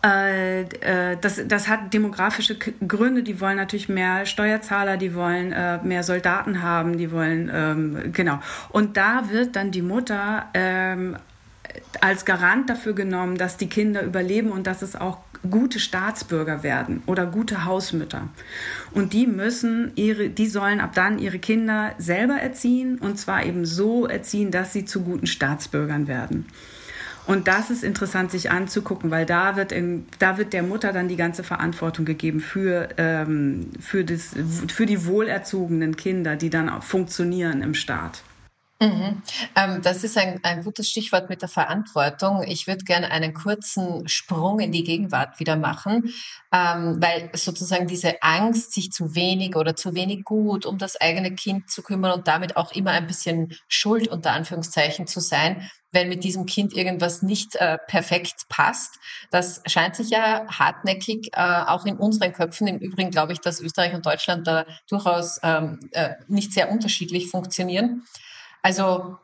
äh, 0.05 0.61
äh, 0.63 1.17
das, 1.19 1.41
das 1.47 1.69
hat 1.69 1.93
demografische 1.93 2.57
Gründe. 2.57 3.23
Die 3.23 3.39
wollen 3.39 3.55
natürlich 3.55 3.87
mehr 3.87 4.25
Steuerzahler, 4.25 4.97
die 4.97 5.15
wollen 5.15 5.53
äh, 5.53 5.79
mehr 5.81 6.03
Soldaten 6.03 6.61
haben, 6.61 6.97
die 6.97 7.11
wollen, 7.11 7.49
ähm, 7.53 8.11
genau. 8.11 8.39
Und 8.69 8.97
da 8.97 9.29
wird 9.29 9.55
dann 9.55 9.71
die 9.71 9.81
Mutter 9.81 10.47
ähm, 10.53 11.15
als 12.01 12.25
Garant 12.25 12.69
dafür 12.69 12.93
genommen, 12.93 13.37
dass 13.37 13.55
die 13.55 13.69
Kinder 13.69 14.03
überleben 14.03 14.51
und 14.51 14.67
dass 14.67 14.81
es 14.81 14.95
auch 14.97 15.19
gute 15.49 15.79
Staatsbürger 15.79 16.63
werden 16.63 17.03
oder 17.05 17.25
gute 17.25 17.65
Hausmütter. 17.65 18.29
Und 18.91 19.13
die 19.13 19.27
müssen 19.27 19.91
ihre, 19.95 20.29
die 20.29 20.47
sollen 20.47 20.79
ab 20.79 20.91
dann 20.93 21.19
ihre 21.19 21.39
Kinder 21.39 21.93
selber 21.97 22.35
erziehen 22.35 22.97
und 22.99 23.17
zwar 23.17 23.45
eben 23.45 23.65
so 23.65 24.05
erziehen, 24.05 24.51
dass 24.51 24.73
sie 24.73 24.85
zu 24.85 25.01
guten 25.01 25.27
Staatsbürgern 25.27 26.07
werden. 26.07 26.45
Und 27.25 27.47
das 27.47 27.69
ist 27.69 27.83
interessant 27.83 28.31
sich 28.31 28.51
anzugucken, 28.51 29.09
weil 29.09 29.25
da 29.25 29.55
wird, 29.55 29.71
in, 29.71 30.05
da 30.19 30.37
wird 30.37 30.51
der 30.51 30.63
Mutter 30.63 30.91
dann 30.91 31.07
die 31.07 31.15
ganze 31.15 31.43
Verantwortung 31.43 32.03
gegeben 32.03 32.41
für, 32.41 32.89
ähm, 32.97 33.69
für, 33.79 34.03
das, 34.03 34.35
für 34.67 34.85
die 34.85 35.05
wohlerzogenen 35.05 35.95
Kinder, 35.95 36.35
die 36.35 36.49
dann 36.49 36.67
auch 36.67 36.83
funktionieren 36.83 37.61
im 37.61 37.75
Staat. 37.75 38.23
Mhm. 38.83 39.21
Ähm, 39.55 39.81
das 39.81 40.03
ist 40.03 40.17
ein, 40.17 40.41
ein 40.43 40.61
gutes 40.63 40.89
Stichwort 40.89 41.29
mit 41.29 41.41
der 41.41 41.47
Verantwortung. 41.47 42.43
Ich 42.43 42.67
würde 42.67 42.83
gerne 42.83 43.11
einen 43.11 43.33
kurzen 43.33 44.09
Sprung 44.09 44.59
in 44.59 44.73
die 44.73 44.83
Gegenwart 44.83 45.39
wieder 45.39 45.55
machen, 45.55 46.13
ähm, 46.51 46.97
weil 47.01 47.29
sozusagen 47.33 47.87
diese 47.87 48.21
Angst, 48.21 48.73
sich 48.73 48.91
zu 48.91 49.15
wenig 49.15 49.55
oder 49.55 49.77
zu 49.77 49.95
wenig 49.95 50.25
gut 50.25 50.65
um 50.65 50.77
das 50.77 50.99
eigene 50.99 51.33
Kind 51.33 51.69
zu 51.69 51.81
kümmern 51.81 52.11
und 52.11 52.27
damit 52.27 52.57
auch 52.57 52.73
immer 52.73 52.91
ein 52.91 53.07
bisschen 53.07 53.53
Schuld 53.69 54.09
unter 54.09 54.31
Anführungszeichen 54.31 55.07
zu 55.07 55.21
sein, 55.21 55.69
wenn 55.91 56.09
mit 56.09 56.25
diesem 56.25 56.45
Kind 56.45 56.73
irgendwas 56.73 57.21
nicht 57.21 57.55
äh, 57.55 57.77
perfekt 57.87 58.49
passt. 58.49 58.95
Das 59.31 59.61
scheint 59.65 59.95
sich 59.95 60.09
ja 60.09 60.45
hartnäckig 60.49 61.29
äh, 61.33 61.63
auch 61.67 61.85
in 61.85 61.95
unseren 61.95 62.33
Köpfen. 62.33 62.67
Im 62.67 62.79
Übrigen 62.79 63.11
glaube 63.11 63.31
ich, 63.31 63.39
dass 63.39 63.61
Österreich 63.61 63.93
und 63.93 64.05
Deutschland 64.05 64.45
da 64.45 64.65
durchaus 64.89 65.39
ähm, 65.41 65.79
äh, 65.91 66.15
nicht 66.27 66.51
sehr 66.51 66.69
unterschiedlich 66.69 67.29
funktionieren. 67.29 68.03
Also 68.63 69.17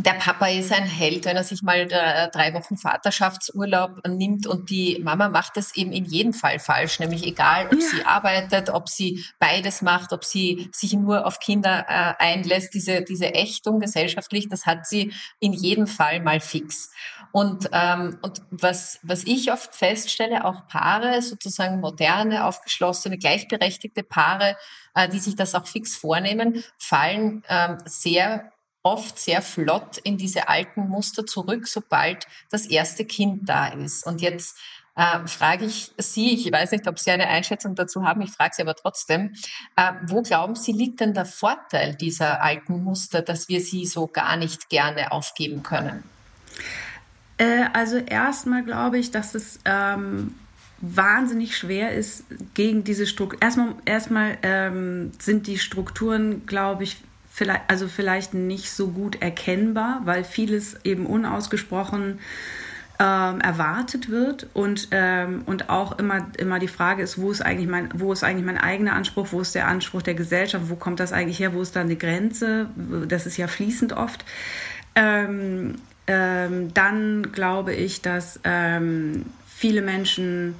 der 0.00 0.12
Papa 0.12 0.46
ist 0.46 0.72
ein 0.72 0.84
Held, 0.84 1.24
wenn 1.24 1.36
er 1.36 1.42
sich 1.42 1.62
mal 1.62 1.88
äh, 1.90 2.30
drei 2.30 2.54
Wochen 2.54 2.76
Vaterschaftsurlaub 2.76 4.06
nimmt 4.06 4.46
und 4.46 4.70
die 4.70 5.00
Mama 5.02 5.28
macht 5.28 5.56
es 5.56 5.74
eben 5.76 5.90
in 5.90 6.04
jedem 6.04 6.32
Fall 6.32 6.60
falsch, 6.60 7.00
nämlich 7.00 7.26
egal, 7.26 7.66
ob 7.66 7.72
ja. 7.72 7.80
sie 7.80 8.04
arbeitet, 8.04 8.70
ob 8.70 8.88
sie 8.88 9.24
beides 9.40 9.82
macht, 9.82 10.12
ob 10.12 10.24
sie 10.24 10.70
sich 10.72 10.92
nur 10.92 11.26
auf 11.26 11.40
Kinder 11.40 11.86
äh, 11.88 12.14
einlässt. 12.22 12.74
Diese, 12.74 13.02
diese 13.02 13.34
Ächtung 13.34 13.80
gesellschaftlich, 13.80 14.48
das 14.48 14.66
hat 14.66 14.86
sie 14.86 15.12
in 15.40 15.52
jedem 15.52 15.88
Fall 15.88 16.20
mal 16.20 16.38
fix. 16.38 16.92
Und, 17.32 17.68
ähm, 17.72 18.18
und 18.22 18.40
was, 18.50 19.00
was 19.02 19.24
ich 19.24 19.50
oft 19.50 19.74
feststelle, 19.74 20.44
auch 20.44 20.68
Paare, 20.68 21.22
sozusagen 21.22 21.80
moderne, 21.80 22.44
aufgeschlossene, 22.44 23.18
gleichberechtigte 23.18 24.04
Paare, 24.04 24.56
äh, 24.94 25.08
die 25.08 25.18
sich 25.18 25.34
das 25.34 25.56
auch 25.56 25.66
fix 25.66 25.96
vornehmen, 25.96 26.62
fallen 26.78 27.42
ähm, 27.48 27.78
sehr 27.84 28.52
oft 28.82 29.18
sehr 29.18 29.42
flott 29.42 29.98
in 29.98 30.16
diese 30.16 30.48
alten 30.48 30.88
Muster 30.88 31.26
zurück, 31.26 31.66
sobald 31.66 32.26
das 32.50 32.66
erste 32.66 33.04
Kind 33.04 33.48
da 33.48 33.68
ist. 33.68 34.06
Und 34.06 34.20
jetzt 34.20 34.56
äh, 34.98 35.26
frage 35.26 35.64
ich 35.64 35.92
Sie, 35.96 36.34
ich 36.34 36.50
weiß 36.50 36.72
nicht, 36.72 36.88
ob 36.88 36.98
Sie 36.98 37.10
eine 37.10 37.28
Einschätzung 37.28 37.76
dazu 37.76 38.04
haben, 38.04 38.20
ich 38.20 38.30
frage 38.30 38.54
Sie 38.56 38.62
aber 38.62 38.74
trotzdem, 38.74 39.32
äh, 39.76 39.92
wo 40.06 40.22
glauben 40.22 40.56
Sie, 40.56 40.72
liegt 40.72 41.00
denn 41.00 41.14
der 41.14 41.24
Vorteil 41.24 41.94
dieser 41.94 42.42
alten 42.42 42.82
Muster, 42.82 43.22
dass 43.22 43.48
wir 43.48 43.60
sie 43.60 43.86
so 43.86 44.08
gar 44.08 44.36
nicht 44.36 44.68
gerne 44.68 45.12
aufgeben 45.12 45.62
können? 45.62 46.02
Äh, 47.36 47.66
also 47.72 47.96
erstmal 47.98 48.64
glaube 48.64 48.98
ich, 48.98 49.12
dass 49.12 49.36
es 49.36 49.60
ähm, 49.64 50.34
wahnsinnig 50.80 51.56
schwer 51.56 51.92
ist, 51.92 52.24
gegen 52.54 52.82
diese 52.82 53.06
Struktur. 53.06 53.40
Erstmal, 53.40 53.74
erstmal 53.84 54.38
ähm, 54.42 55.12
sind 55.18 55.46
die 55.46 55.58
Strukturen, 55.58 56.44
glaube 56.46 56.82
ich, 56.82 56.96
vielleicht, 57.38 57.62
also 57.68 57.86
vielleicht 57.86 58.34
nicht 58.34 58.70
so 58.70 58.88
gut 58.88 59.22
erkennbar, 59.22 60.02
weil 60.04 60.24
vieles 60.24 60.76
eben 60.84 61.06
unausgesprochen 61.06 62.18
ähm, 62.98 63.40
erwartet 63.40 64.10
wird 64.10 64.48
und, 64.54 64.88
ähm, 64.90 65.42
und 65.46 65.70
auch 65.70 66.00
immer, 66.00 66.26
immer 66.36 66.58
die 66.58 66.66
Frage 66.66 67.02
ist, 67.02 67.16
wo 67.16 67.30
ist, 67.30 67.40
eigentlich 67.40 67.68
mein, 67.68 67.90
wo 67.94 68.12
ist 68.12 68.24
eigentlich 68.24 68.44
mein 68.44 68.58
eigener 68.58 68.94
Anspruch, 68.94 69.28
wo 69.30 69.40
ist 69.40 69.54
der 69.54 69.68
Anspruch 69.68 70.02
der 70.02 70.14
Gesellschaft, 70.14 70.68
wo 70.68 70.74
kommt 70.74 70.98
das 70.98 71.12
eigentlich 71.12 71.38
her, 71.38 71.54
wo 71.54 71.62
ist 71.62 71.76
da 71.76 71.80
eine 71.80 71.94
Grenze, 71.94 72.66
das 73.06 73.24
ist 73.26 73.36
ja 73.36 73.46
fließend 73.46 73.92
oft. 73.92 74.24
Ähm, 74.96 75.76
ähm 76.08 76.74
dann 76.74 77.30
glaube 77.30 77.72
ich, 77.72 78.02
dass 78.02 78.40
ähm, 78.42 79.26
viele 79.46 79.82
Menschen 79.82 80.56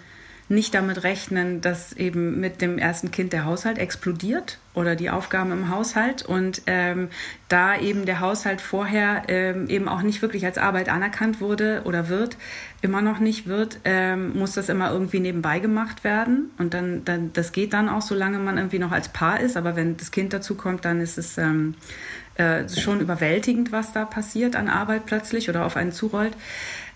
nicht 0.49 0.75
damit 0.75 1.05
rechnen, 1.05 1.61
dass 1.61 1.93
eben 1.93 2.41
mit 2.41 2.63
dem 2.63 2.79
ersten 2.79 3.11
Kind 3.11 3.33
der 3.35 3.45
Haushalt 3.45 3.79
explodiert 3.79 4.59
oder 4.73 4.97
die 4.97 5.11
Aufgaben 5.11 5.53
im 5.53 5.69
Haushalt 5.69 6.23
und 6.23 6.63
ähm, 6.67 7.09
da 7.49 7.79
eben 7.79 8.07
der 8.07 8.21
Haushalt 8.21 8.63
vorher 8.63 9.25
ähm, 9.29 9.69
eben 9.69 9.89
auch 9.89 10.01
nicht 10.01 10.23
wirklich 10.23 10.47
als 10.47 10.57
Arbeit 10.57 10.89
anerkannt 10.89 11.41
wurde 11.43 11.83
oder 11.85 12.09
wird, 12.09 12.37
immer 12.81 13.03
noch 13.03 13.19
nicht 13.19 13.47
wird, 13.47 13.81
ähm, 13.85 14.39
muss 14.39 14.55
das 14.55 14.71
immer 14.71 14.91
irgendwie 14.91 15.21
nebenbei 15.21 15.59
gemacht 15.59 16.03
werden 16.03 16.51
und 16.57 16.73
dann, 16.73 17.05
dann 17.05 17.33
das 17.35 17.53
geht 17.53 17.75
dann 17.75 17.91
auch, 17.91 18.03
solange 18.03 18.39
man 18.39 18.57
irgendwie 18.57 18.79
noch 18.79 18.93
als 18.93 19.09
Paar 19.09 19.41
ist, 19.41 19.57
aber 19.57 19.77
wenn 19.77 19.99
das 19.99 20.13
Kind 20.13 20.33
dazu 20.33 20.55
kommt, 20.55 20.87
dann 20.87 21.01
ist 21.01 21.19
es 21.19 21.37
ähm, 21.37 21.75
äh, 22.37 22.67
schon 22.69 23.01
überwältigend, 23.01 23.71
was 23.71 23.93
da 23.93 24.07
passiert 24.07 24.57
an 24.57 24.69
Arbeit 24.69 25.05
plötzlich 25.05 25.51
oder 25.51 25.67
auf 25.67 25.77
einen 25.77 25.93
zurollt. 25.93 26.35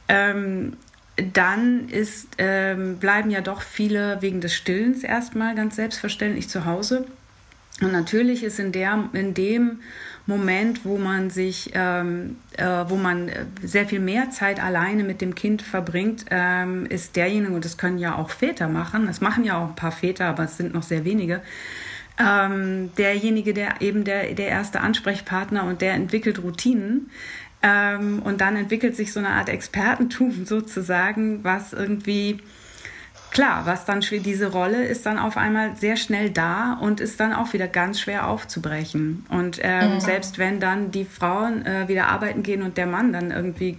Ähm, 0.09 0.75
dann 1.23 1.89
ist, 1.89 2.29
ähm, 2.39 2.99
bleiben 2.99 3.31
ja 3.31 3.41
doch 3.41 3.63
viele 3.63 4.21
wegen 4.21 4.41
des 4.41 4.55
Stillens 4.55 5.05
erstmal 5.05 5.55
ganz 5.55 5.77
selbstverständlich 5.77 6.49
zu 6.49 6.65
Hause. 6.65 7.07
Und 7.81 7.93
natürlich 7.93 8.45
ist 8.45 8.61
in, 8.61 8.73
der, 8.73 9.09
in 9.13 9.35
dem 9.35 9.81
Moment, 10.27 10.85
wo 10.85 10.99
man 10.99 11.31
sich, 11.31 11.71
ähm, 11.75 12.37
äh, 12.57 12.65
wo 12.89 12.97
man 12.97 13.31
sehr 13.63 13.87
viel 13.87 13.99
mehr 13.99 14.31
Zeit 14.31 14.63
alleine 14.63 15.03
mit 15.03 15.21
dem 15.21 15.35
Kind 15.35 15.63
verbringt, 15.63 16.27
ähm, 16.31 16.87
ist 16.87 17.17
derjenige, 17.17 17.55
und 17.55 17.65
das 17.65 17.77
können 17.77 17.99
ja 17.99 18.17
auch 18.17 18.31
Väter 18.31 18.69
machen, 18.69 19.07
das 19.07 19.21
machen 19.21 19.45
ja 19.45 19.59
auch 19.59 19.71
ein 19.71 19.75
paar 19.75 19.93
Väter, 19.93 20.27
aber 20.27 20.45
es 20.45 20.57
sind 20.57 20.75
noch 20.75 20.85
sehr 20.85 21.05
wenige, 21.05 21.43
ähm, 22.19 22.91
derjenige, 22.97 23.55
der 23.55 23.81
eben 23.81 24.05
der, 24.05 24.35
der 24.35 24.49
erste 24.49 24.81
Ansprechpartner 24.81 25.65
und 25.65 25.81
der 25.81 25.95
entwickelt 25.95 26.43
Routinen, 26.43 27.11
und 27.65 28.41
dann 28.41 28.57
entwickelt 28.57 28.97
sich 28.97 29.13
so 29.13 29.21
eine 29.21 29.31
Art 29.31 29.49
Expertentum 29.49 30.47
sozusagen, 30.47 31.45
was 31.45 31.73
irgendwie 31.73 32.39
klar, 33.33 33.65
was 33.65 33.85
dann 33.87 34.01
diese 34.01 34.53
Rolle 34.53 34.85
ist 34.85 35.07
dann 35.07 35.19
auf 35.19 35.37
einmal 35.37 35.75
sehr 35.77 35.97
schnell 35.97 36.31
da 36.31 36.75
und 36.75 37.01
ist 37.01 37.19
dann 37.19 37.33
auch 37.33 37.53
wieder 37.55 37.67
ganz 37.67 37.99
schwer 37.99 38.29
aufzubrechen. 38.29 39.25
Und 39.31 39.59
ähm, 39.63 39.95
mhm. 39.95 40.01
selbst 40.01 40.39
wenn 40.39 40.61
dann 40.61 40.91
die 40.91 41.07
Frauen 41.07 41.65
äh, 41.65 41.89
wieder 41.89 42.09
arbeiten 42.09 42.43
gehen 42.43 42.63
und 42.63 42.77
der 42.77 42.87
Mann 42.87 43.13
dann 43.13 43.31
irgendwie 43.31 43.79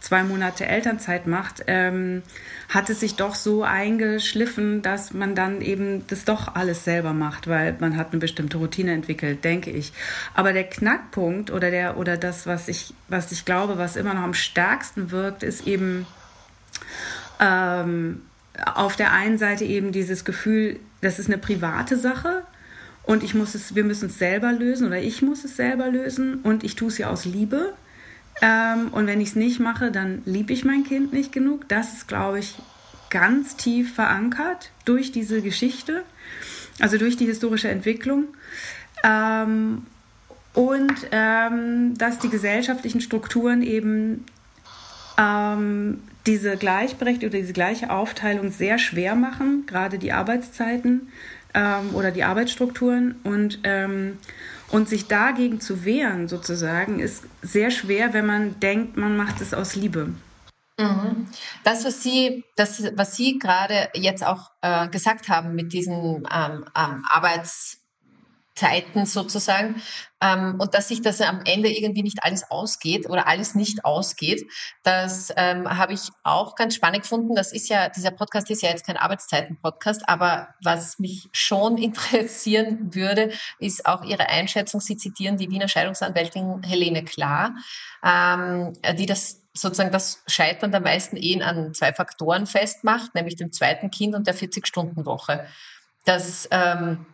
zwei 0.00 0.22
Monate 0.22 0.66
Elternzeit 0.66 1.26
macht, 1.26 1.64
ähm, 1.66 2.22
hat 2.68 2.90
es 2.90 3.00
sich 3.00 3.16
doch 3.16 3.34
so 3.34 3.64
eingeschliffen, 3.64 4.82
dass 4.82 5.12
man 5.12 5.34
dann 5.34 5.60
eben 5.60 6.06
das 6.06 6.24
doch 6.24 6.54
alles 6.54 6.84
selber 6.84 7.12
macht, 7.12 7.48
weil 7.48 7.76
man 7.80 7.96
hat 7.96 8.12
eine 8.12 8.20
bestimmte 8.20 8.58
Routine 8.58 8.92
entwickelt, 8.92 9.42
denke 9.44 9.70
ich. 9.70 9.92
Aber 10.32 10.52
der 10.52 10.64
Knackpunkt 10.64 11.50
oder 11.50 11.70
der 11.70 11.96
oder 11.96 12.16
das, 12.16 12.46
was 12.46 12.68
ich 12.68 12.94
was 13.08 13.32
ich 13.32 13.44
glaube, 13.44 13.78
was 13.78 13.96
immer 13.96 14.14
noch 14.14 14.22
am 14.22 14.34
stärksten 14.34 15.10
wirkt, 15.10 15.42
ist 15.42 15.66
eben 15.66 16.06
ähm, 17.40 18.22
auf 18.74 18.96
der 18.96 19.12
einen 19.12 19.38
Seite 19.38 19.64
eben 19.64 19.92
dieses 19.92 20.24
Gefühl, 20.24 20.78
das 21.00 21.18
ist 21.18 21.26
eine 21.26 21.38
private 21.38 21.96
Sache 21.96 22.42
und 23.04 23.22
ich 23.22 23.34
muss 23.34 23.54
es, 23.54 23.74
wir 23.74 23.84
müssen 23.84 24.06
es 24.06 24.18
selber 24.18 24.52
lösen 24.52 24.86
oder 24.86 25.00
ich 25.00 25.22
muss 25.22 25.44
es 25.44 25.56
selber 25.56 25.88
lösen 25.88 26.40
und 26.42 26.64
ich 26.64 26.76
tue 26.76 26.88
es 26.88 26.98
ja 26.98 27.10
aus 27.10 27.24
Liebe. 27.24 27.72
Ähm, 28.40 28.88
und 28.92 29.06
wenn 29.06 29.20
ich 29.20 29.30
es 29.30 29.36
nicht 29.36 29.60
mache, 29.60 29.90
dann 29.90 30.22
liebe 30.24 30.52
ich 30.52 30.64
mein 30.64 30.84
Kind 30.84 31.12
nicht 31.12 31.32
genug. 31.32 31.68
Das 31.68 31.92
ist, 31.92 32.08
glaube 32.08 32.38
ich, 32.38 32.56
ganz 33.10 33.56
tief 33.56 33.94
verankert 33.94 34.70
durch 34.84 35.12
diese 35.12 35.42
Geschichte, 35.42 36.02
also 36.80 36.96
durch 36.96 37.16
die 37.16 37.26
historische 37.26 37.68
Entwicklung. 37.68 38.28
Ähm, 39.04 39.86
und 40.54 40.94
ähm, 41.10 41.96
dass 41.98 42.18
die 42.18 42.28
gesellschaftlichen 42.28 43.00
Strukturen 43.00 43.62
eben 43.62 44.24
ähm, 45.18 46.02
diese 46.26 46.56
Gleichberechtigung 46.56 47.30
oder 47.30 47.40
diese 47.40 47.52
gleiche 47.52 47.90
Aufteilung 47.90 48.50
sehr 48.50 48.78
schwer 48.78 49.14
machen, 49.14 49.64
gerade 49.66 49.98
die 49.98 50.12
Arbeitszeiten 50.12 51.08
ähm, 51.54 51.94
oder 51.94 52.10
die 52.10 52.24
Arbeitsstrukturen 52.24 53.16
und 53.24 53.60
ähm, 53.64 54.18
und 54.72 54.88
sich 54.88 55.06
dagegen 55.06 55.60
zu 55.60 55.84
wehren, 55.84 56.28
sozusagen, 56.28 56.98
ist 56.98 57.24
sehr 57.42 57.70
schwer, 57.70 58.14
wenn 58.14 58.24
man 58.24 58.58
denkt, 58.58 58.96
man 58.96 59.18
macht 59.18 59.42
es 59.42 59.52
aus 59.52 59.76
Liebe. 59.76 60.14
Mhm. 60.78 61.28
Das, 61.62 61.84
was 61.84 62.02
Sie, 62.02 62.44
das, 62.56 62.82
was 62.96 63.14
Sie 63.14 63.38
gerade 63.38 63.90
jetzt 63.94 64.24
auch 64.24 64.50
äh, 64.62 64.88
gesagt 64.88 65.28
haben 65.28 65.54
mit 65.54 65.74
diesen 65.74 66.26
ähm, 66.32 66.64
ähm, 66.74 67.04
Arbeits 67.10 67.81
Zeiten 68.54 69.06
sozusagen 69.06 69.82
ähm, 70.22 70.60
und 70.60 70.74
dass 70.74 70.88
sich 70.88 71.02
das 71.02 71.20
am 71.20 71.40
Ende 71.44 71.70
irgendwie 71.70 72.02
nicht 72.02 72.22
alles 72.22 72.50
ausgeht 72.50 73.08
oder 73.08 73.26
alles 73.26 73.54
nicht 73.54 73.84
ausgeht, 73.84 74.46
das 74.82 75.32
ähm, 75.36 75.68
habe 75.68 75.94
ich 75.94 76.10
auch 76.22 76.54
ganz 76.54 76.74
spannend 76.74 77.02
gefunden. 77.02 77.34
Das 77.34 77.52
ist 77.52 77.68
ja, 77.68 77.88
dieser 77.88 78.10
Podcast 78.10 78.50
ist 78.50 78.62
ja 78.62 78.70
jetzt 78.70 78.86
kein 78.86 78.96
Arbeitszeiten-Podcast, 78.96 80.08
aber 80.08 80.48
was 80.62 80.98
mich 80.98 81.28
schon 81.32 81.76
interessieren 81.78 82.94
würde, 82.94 83.32
ist 83.58 83.86
auch 83.86 84.04
Ihre 84.04 84.28
Einschätzung. 84.28 84.80
Sie 84.80 84.96
zitieren 84.96 85.38
die 85.38 85.50
Wiener 85.50 85.68
Scheidungsanwältin 85.68 86.62
Helene 86.62 87.04
Klar, 87.04 87.54
ähm, 88.04 88.74
die 88.96 89.06
das 89.06 89.40
sozusagen 89.54 89.90
das 89.90 90.22
Scheitern 90.26 90.70
der 90.70 90.80
meisten 90.80 91.16
Ehen 91.16 91.42
an 91.42 91.74
zwei 91.74 91.92
Faktoren 91.92 92.46
festmacht, 92.46 93.14
nämlich 93.14 93.36
dem 93.36 93.52
zweiten 93.52 93.90
Kind 93.90 94.14
und 94.14 94.26
der 94.26 94.34
40-Stunden-Woche. 94.34 95.46
Das 96.04 96.48
ähm, 96.50 97.06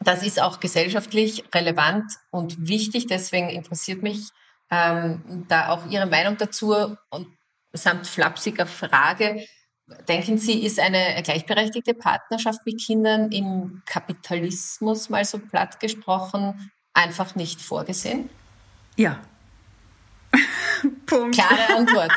das 0.00 0.22
ist 0.22 0.40
auch 0.40 0.60
gesellschaftlich 0.60 1.44
relevant 1.54 2.12
und 2.30 2.68
wichtig. 2.68 3.06
Deswegen 3.06 3.50
interessiert 3.50 4.02
mich 4.02 4.30
ähm, 4.70 5.44
da 5.48 5.68
auch 5.68 5.86
Ihre 5.90 6.06
Meinung 6.06 6.36
dazu 6.38 6.96
und 7.10 7.26
samt 7.72 8.06
flapsiger 8.06 8.66
Frage. 8.66 9.44
Denken 10.08 10.38
Sie, 10.38 10.64
ist 10.64 10.78
eine 10.78 11.20
gleichberechtigte 11.22 11.94
Partnerschaft 11.94 12.60
mit 12.64 12.80
Kindern 12.80 13.30
im 13.32 13.82
Kapitalismus, 13.86 15.10
mal 15.10 15.24
so 15.24 15.38
platt 15.38 15.80
gesprochen, 15.80 16.70
einfach 16.94 17.34
nicht 17.34 17.60
vorgesehen? 17.60 18.30
Ja. 18.96 19.20
Punkt. 21.06 21.34
Klare 21.34 21.76
Antwort. 21.76 22.12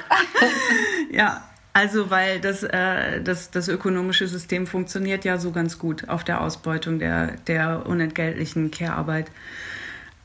ja, 1.11 1.49
also, 1.73 2.11
weil 2.11 2.39
das, 2.39 2.63
äh, 2.63 3.21
das, 3.21 3.49
das 3.49 3.67
ökonomische 3.67 4.27
System 4.27 4.67
funktioniert 4.67 5.25
ja 5.25 5.39
so 5.39 5.51
ganz 5.51 5.79
gut 5.79 6.07
auf 6.07 6.23
der 6.23 6.41
Ausbeutung 6.41 6.99
der, 6.99 7.33
der 7.47 7.85
unentgeltlichen 7.87 8.69
Care-Arbeit. 8.69 9.31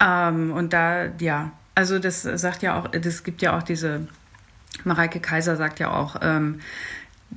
Ähm, 0.01 0.53
und 0.53 0.73
da, 0.75 1.07
ja, 1.19 1.53
also 1.75 1.99
das 1.99 2.23
sagt 2.23 2.63
ja 2.63 2.79
auch, 2.79 2.89
das 2.89 3.25
gibt 3.25 3.41
ja 3.41 3.57
auch 3.57 3.63
diese, 3.63 4.07
Mareike 4.85 5.21
Kaiser 5.21 5.57
sagt 5.57 5.81
ja 5.81 5.91
auch, 5.91 6.17
ähm, 6.23 6.61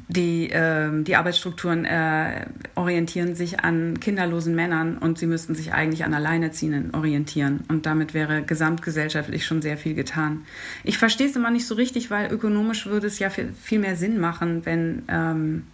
die, 0.08 0.49
äh, 0.49 1.04
die 1.04 1.15
Arbeitsstrukturen 1.15 1.86
äh, 1.86 2.45
orientieren 2.75 3.36
sich 3.36 3.62
an 3.62 3.99
kinderlosen 3.99 4.56
Männern 4.56 4.97
und 4.97 5.17
sie 5.17 5.25
müssten 5.25 5.56
sich 5.56 5.73
eigentlich 5.73 6.04
an 6.06 6.13
Alleinerziehenden 6.13 6.93
orientieren. 6.93 7.62
Und 7.67 7.86
damit 7.86 8.13
wäre 8.13 8.41
gesamtgesellschaftlich 8.41 9.45
schon 9.45 9.62
sehr 9.62 9.77
viel 9.77 9.93
getan. 9.93 10.45
Ich 10.84 10.97
verstehe 10.97 11.27
es 11.27 11.36
immer 11.36 11.51
nicht 11.51 11.67
so 11.67 11.75
richtig, 11.75 12.10
weil 12.10 12.32
ökonomisch 12.32 12.86
würde 12.86 13.08
es 13.08 13.19
ja 13.19 13.30
viel 13.30 13.80
mehr 13.80 13.95
Sinn 13.95 14.19
machen, 14.19 14.65
wenn, 14.65 15.04
ähm, 15.10 15.67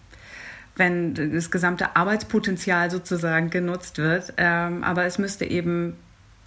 wenn 0.76 1.14
das 1.14 1.52
gesamte 1.52 1.96
Arbeitspotenzial 1.96 2.90
sozusagen 2.92 3.50
genutzt 3.50 3.98
wird. 3.98 4.34
Ähm, 4.38 4.84
aber 4.84 5.06
es 5.06 5.18
müsste 5.18 5.46
eben 5.46 5.96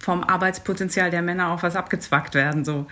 vom 0.01 0.23
Arbeitspotenzial 0.23 1.11
der 1.11 1.21
Männer 1.21 1.51
auch 1.51 1.63
was 1.63 1.75
abgezwackt 1.75 2.33
werden. 2.33 2.65
So. 2.65 2.87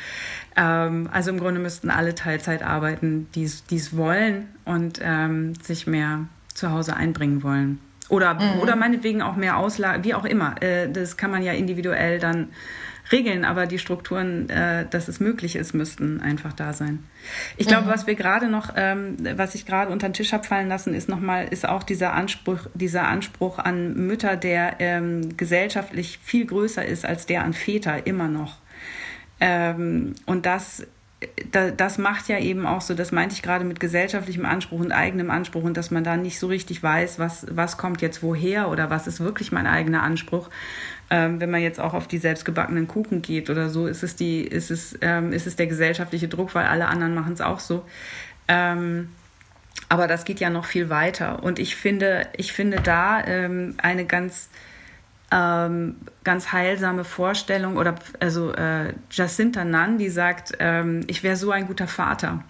Ähm, 0.55 1.09
also 1.11 1.31
im 1.31 1.39
Grunde 1.39 1.59
müssten 1.59 1.89
alle 1.89 2.15
Teilzeit 2.15 2.61
arbeiten, 2.63 3.27
die 3.35 3.43
es 3.43 3.97
wollen 3.97 4.47
und 4.65 4.99
ähm, 5.01 5.55
sich 5.55 5.87
mehr 5.87 6.25
zu 6.53 6.71
Hause 6.71 6.95
einbringen 6.95 7.41
wollen. 7.43 7.79
Oder, 8.09 8.35
mhm. 8.35 8.59
oder 8.61 8.75
meinetwegen 8.75 9.21
auch 9.21 9.35
mehr 9.35 9.57
Auslagen, 9.57 10.03
wie 10.03 10.13
auch 10.13 10.25
immer. 10.25 10.61
Äh, 10.61 10.91
das 10.91 11.17
kann 11.17 11.31
man 11.31 11.43
ja 11.43 11.53
individuell 11.53 12.19
dann 12.19 12.49
regeln, 13.11 13.45
aber 13.45 13.65
die 13.65 13.79
Strukturen, 13.79 14.49
äh, 14.49 14.85
dass 14.89 15.07
es 15.07 15.19
möglich 15.19 15.55
ist, 15.55 15.73
müssten 15.73 16.21
einfach 16.21 16.53
da 16.53 16.73
sein. 16.73 17.03
Ich 17.57 17.67
glaube, 17.67 17.85
mhm. 17.85 17.89
was 17.89 18.07
wir 18.07 18.15
gerade 18.15 18.47
noch, 18.47 18.73
ähm, 18.75 19.17
was 19.35 19.55
ich 19.55 19.65
gerade 19.65 19.91
unter 19.91 20.09
den 20.09 20.13
Tisch 20.13 20.33
habe 20.33 20.43
fallen 20.43 20.67
lassen, 20.67 20.93
ist 20.93 21.09
nochmal, 21.09 21.47
ist 21.47 21.67
auch 21.67 21.83
dieser 21.83 22.13
Anspruch, 22.13 22.67
dieser 22.73 23.07
Anspruch 23.07 23.59
an 23.59 23.95
Mütter, 24.07 24.35
der 24.35 24.75
ähm, 24.79 25.35
gesellschaftlich 25.37 26.19
viel 26.23 26.45
größer 26.45 26.85
ist 26.85 27.05
als 27.05 27.25
der 27.25 27.43
an 27.43 27.53
Väter 27.53 28.05
immer 28.05 28.27
noch. 28.27 28.57
Ähm, 29.39 30.15
und 30.25 30.45
das 30.45 30.85
das 31.51 31.97
macht 31.97 32.29
ja 32.29 32.39
eben 32.39 32.65
auch 32.65 32.79
so, 32.79 32.93
das 32.93 33.11
meinte 33.11 33.35
ich 33.35 33.41
gerade 33.41 33.65
mit 33.65 33.79
gesellschaftlichem 33.79 34.45
Anspruch 34.45 34.79
und 34.79 34.93
eigenem 34.93 35.29
Anspruch 35.29 35.63
und 35.63 35.75
dass 35.75 35.91
man 35.91 36.03
da 36.03 36.15
nicht 36.15 36.39
so 36.39 36.47
richtig 36.47 36.81
weiß, 36.81 37.19
was, 37.19 37.45
was 37.51 37.77
kommt 37.77 38.01
jetzt 38.01 38.23
woher 38.23 38.69
oder 38.69 38.89
was 38.89 39.05
ist 39.05 39.19
wirklich 39.19 39.51
mein 39.51 39.67
eigener 39.67 40.01
Anspruch. 40.03 40.49
Ähm, 41.11 41.39
wenn 41.39 41.49
man 41.49 41.61
jetzt 41.61 41.79
auch 41.79 41.93
auf 41.93 42.07
die 42.07 42.19
selbstgebackenen 42.19 42.87
Kuchen 42.87 43.21
geht 43.21 43.49
oder 43.49 43.69
so, 43.69 43.87
ist 43.87 44.03
es, 44.03 44.15
die, 44.15 44.41
ist 44.41 44.69
es, 44.69 44.97
ähm, 45.01 45.33
ist 45.33 45.47
es 45.47 45.55
der 45.55 45.67
gesellschaftliche 45.67 46.27
Druck, 46.27 46.53
weil 46.53 46.67
alle 46.67 46.87
anderen 46.87 47.15
machen 47.15 47.33
es 47.33 47.41
auch 47.41 47.59
so. 47.59 47.83
Ähm, 48.47 49.09
aber 49.87 50.07
das 50.07 50.23
geht 50.23 50.39
ja 50.39 50.49
noch 50.49 50.65
viel 50.65 50.89
weiter. 50.89 51.43
Und 51.43 51.57
ich 51.57 51.75
finde, 51.75 52.27
ich 52.37 52.53
finde 52.53 52.79
da 52.81 53.23
ähm, 53.25 53.75
eine 53.77 54.05
ganz, 54.05 54.49
ähm, 55.31 55.95
ganz 56.23 56.51
heilsame 56.51 57.03
Vorstellung 57.03 57.77
oder 57.77 57.95
also 58.19 58.53
äh, 58.53 58.93
Jacinta 59.11 59.65
Nunn, 59.65 59.97
die 59.97 60.09
sagt, 60.09 60.53
ähm, 60.59 61.01
ich 61.07 61.23
wäre 61.23 61.37
so 61.37 61.51
ein 61.51 61.65
guter 61.65 61.87
Vater. 61.87 62.43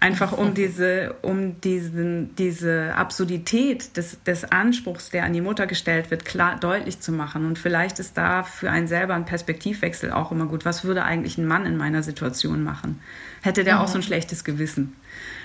Einfach 0.00 0.32
um 0.32 0.54
diese, 0.54 1.14
um 1.22 1.60
diesen, 1.60 2.34
diese 2.36 2.94
Absurdität 2.94 3.96
des, 3.96 4.22
des 4.24 4.44
Anspruchs, 4.44 5.10
der 5.10 5.24
an 5.24 5.32
die 5.32 5.40
Mutter 5.40 5.66
gestellt 5.66 6.10
wird, 6.10 6.24
klar 6.24 6.58
deutlich 6.58 7.00
zu 7.00 7.12
machen. 7.12 7.44
Und 7.44 7.58
vielleicht 7.58 7.98
ist 7.98 8.16
da 8.16 8.42
für 8.42 8.70
einen 8.70 8.86
selber 8.86 9.14
ein 9.14 9.26
Perspektivwechsel 9.26 10.12
auch 10.12 10.32
immer 10.32 10.46
gut. 10.46 10.64
Was 10.64 10.84
würde 10.84 11.04
eigentlich 11.04 11.36
ein 11.38 11.46
Mann 11.46 11.66
in 11.66 11.76
meiner 11.76 12.02
Situation 12.02 12.62
machen? 12.62 13.00
Hätte 13.42 13.64
der 13.64 13.76
mhm. 13.76 13.80
auch 13.82 13.88
so 13.88 13.98
ein 13.98 14.02
schlechtes 14.02 14.44
Gewissen, 14.44 14.96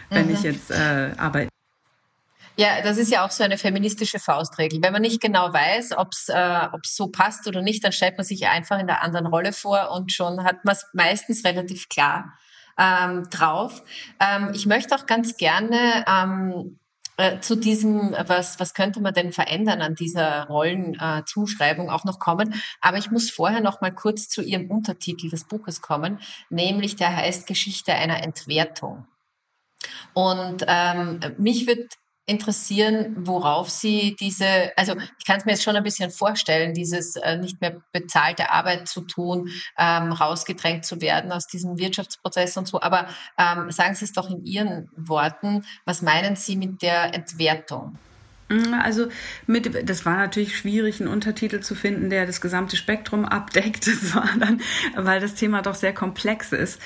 wenn 0.10 0.28
mhm. 0.28 0.34
ich 0.34 0.44
jetzt 0.44 0.72
äh, 0.72 1.12
arbeite? 1.18 1.50
Ja, 2.58 2.82
das 2.82 2.98
ist 2.98 3.12
ja 3.12 3.26
auch 3.26 3.32
so 3.32 3.44
eine 3.44 3.58
feministische 3.58 4.20
Faustregel. 4.20 4.82
Wenn 4.82 4.94
man 4.94 5.02
nicht 5.02 5.20
genau 5.20 5.52
weiß, 5.52 5.98
ob 5.98 6.14
es 6.14 6.30
äh, 6.30 6.68
ob's 6.72 6.96
so 6.96 7.08
passt 7.08 7.48
oder 7.48 7.62
nicht, 7.62 7.84
dann 7.84 7.92
stellt 7.92 8.18
man 8.18 8.26
sich 8.26 8.48
einfach 8.48 8.80
in 8.80 8.88
der 8.88 9.04
anderen 9.04 9.28
Rolle 9.28 9.52
vor 9.52 9.92
und 9.92 10.14
schon 10.14 10.44
hat 10.46 10.64
man 10.64 10.74
es 10.74 10.86
meistens 10.94 11.44
relativ 11.44 11.90
klar 11.90 12.38
ähm, 12.78 13.30
drauf. 13.30 13.84
Ähm, 14.20 14.52
ich 14.54 14.66
möchte 14.66 14.96
auch 14.96 15.06
ganz 15.06 15.38
gerne 15.38 16.06
ähm, 16.08 16.80
äh, 17.18 17.40
zu 17.40 17.56
diesem, 17.56 18.14
was, 18.28 18.60
was 18.60 18.74
könnte 18.74 19.00
man 19.00 19.14
denn 19.14 19.32
verändern 19.32 19.82
an 19.82 19.96
dieser 19.96 20.48
Rollenzuschreibung 20.48 21.88
äh, 21.88 21.92
auch 21.92 22.04
noch 22.04 22.20
kommen. 22.20 22.54
Aber 22.82 22.98
ich 22.98 23.10
muss 23.10 23.32
vorher 23.32 23.62
noch 23.62 23.80
mal 23.80 23.94
kurz 23.94 24.28
zu 24.28 24.42
Ihrem 24.42 24.70
Untertitel 24.70 25.30
des 25.30 25.46
Buches 25.46 25.82
kommen, 25.82 26.20
nämlich 26.50 26.98
der 26.98 27.16
heißt 27.16 27.48
Geschichte 27.48 27.94
einer 27.94 28.22
Entwertung. 28.22 29.08
Und 30.14 30.66
ähm, 30.68 31.20
mich 31.38 31.68
wird 31.68 31.94
interessieren, 32.26 33.16
worauf 33.20 33.70
Sie 33.70 34.16
diese, 34.20 34.72
also 34.76 34.96
ich 35.20 35.26
kann 35.26 35.38
es 35.38 35.46
mir 35.46 35.52
jetzt 35.52 35.64
schon 35.64 35.76
ein 35.76 35.84
bisschen 35.84 36.10
vorstellen, 36.10 36.74
dieses 36.74 37.16
äh, 37.16 37.38
nicht 37.38 37.62
mehr 37.62 37.82
bezahlte 37.92 38.50
Arbeit 38.50 38.88
zu 38.88 39.02
tun, 39.02 39.50
ähm, 39.78 40.12
rausgedrängt 40.12 40.86
zu 40.86 41.02
werden 41.02 41.32
aus 41.32 41.48
diesem 41.48 41.78
Wirtschaftsprozess 41.78 42.58
und 42.58 42.68
so. 42.68 42.82
Aber 42.82 43.08
ähm, 43.38 43.72
sagen 43.72 43.96
Sie 43.96 44.06
es 44.06 44.14
doch 44.14 44.30
in 44.30 44.44
Ihren 44.46 44.90
Worten, 44.96 45.66
was 45.86 46.02
meinen 46.02 46.36
Sie 46.36 46.56
mit 46.56 46.82
der 46.82 47.14
Entwertung? 47.14 47.98
Mm, 48.50 48.74
also 48.74 49.08
mit, 49.48 49.90
das 49.90 50.06
war 50.06 50.18
natürlich 50.18 50.58
schwierig, 50.58 51.00
einen 51.00 51.10
Untertitel 51.10 51.62
zu 51.62 51.76
finden, 51.76 52.10
der 52.10 52.26
das 52.26 52.42
gesamte 52.42 52.78
Spektrum 52.78 53.26
abdeckt. 53.26 53.88
Das 53.96 54.14
war 54.14 54.30
dann, 54.40 54.62
weil 54.96 55.20
das 55.20 55.36
Thema 55.36 55.62
doch 55.62 55.76
sehr 55.76 55.94
komplex 55.94 56.52
ist. 56.52 56.82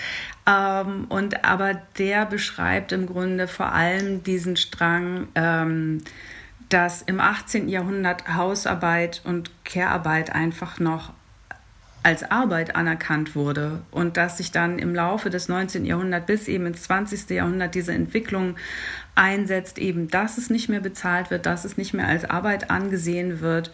Ähm, 0.46 1.06
und 1.10 1.44
aber 1.44 1.74
der 1.98 2.26
beschreibt 2.26 2.92
im 2.92 3.08
Grunde 3.08 3.48
vor 3.48 3.74
allem 3.74 4.24
diesen 4.24 4.58
Strang, 4.58 5.28
ähm, 5.36 6.04
dass 6.70 7.02
im 7.02 7.20
18. 7.20 7.68
Jahrhundert 7.68 8.36
Hausarbeit 8.36 9.22
und 9.26 9.52
Care-Arbeit 9.66 10.34
einfach 10.34 10.80
noch 10.80 11.14
als 12.04 12.30
Arbeit 12.32 12.76
anerkannt 12.76 13.36
wurde 13.36 13.82
und 13.92 14.16
dass 14.16 14.38
sich 14.38 14.52
dann 14.52 14.80
im 14.80 14.96
Laufe 14.96 15.30
des 15.30 15.50
19. 15.50 15.86
Jahrhunderts 15.86 16.28
bis 16.28 16.48
eben 16.48 16.66
ins 16.68 16.84
20. 16.84 17.30
Jahrhundert 17.32 17.76
diese 17.76 17.92
Entwicklung 17.92 18.56
einsetzt, 19.20 19.78
eben 19.78 20.08
dass 20.08 20.38
es 20.38 20.50
nicht 20.50 20.70
mehr 20.70 20.80
bezahlt 20.80 21.30
wird, 21.30 21.46
dass 21.46 21.66
es 21.66 21.78
nicht 21.78 21.94
mehr 21.94 22.08
als 22.08 22.26
Arbeit 22.26 22.72
angesehen 22.72 23.42
wird 23.42 23.72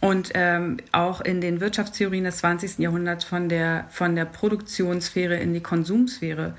und 0.00 0.30
ähm, 0.34 0.76
auch 0.92 1.20
in 1.20 1.40
den 1.40 1.60
Wirtschaftstheorien 1.60 2.24
des 2.24 2.38
20. 2.38 2.78
Jahrhunderts 2.78 3.24
von 3.24 3.48
der, 3.48 3.86
von 3.90 4.14
der 4.14 4.24
Produktionssphäre 4.24 5.36
in 5.36 5.52
die 5.52 5.60
Konsumsphäre 5.60 6.54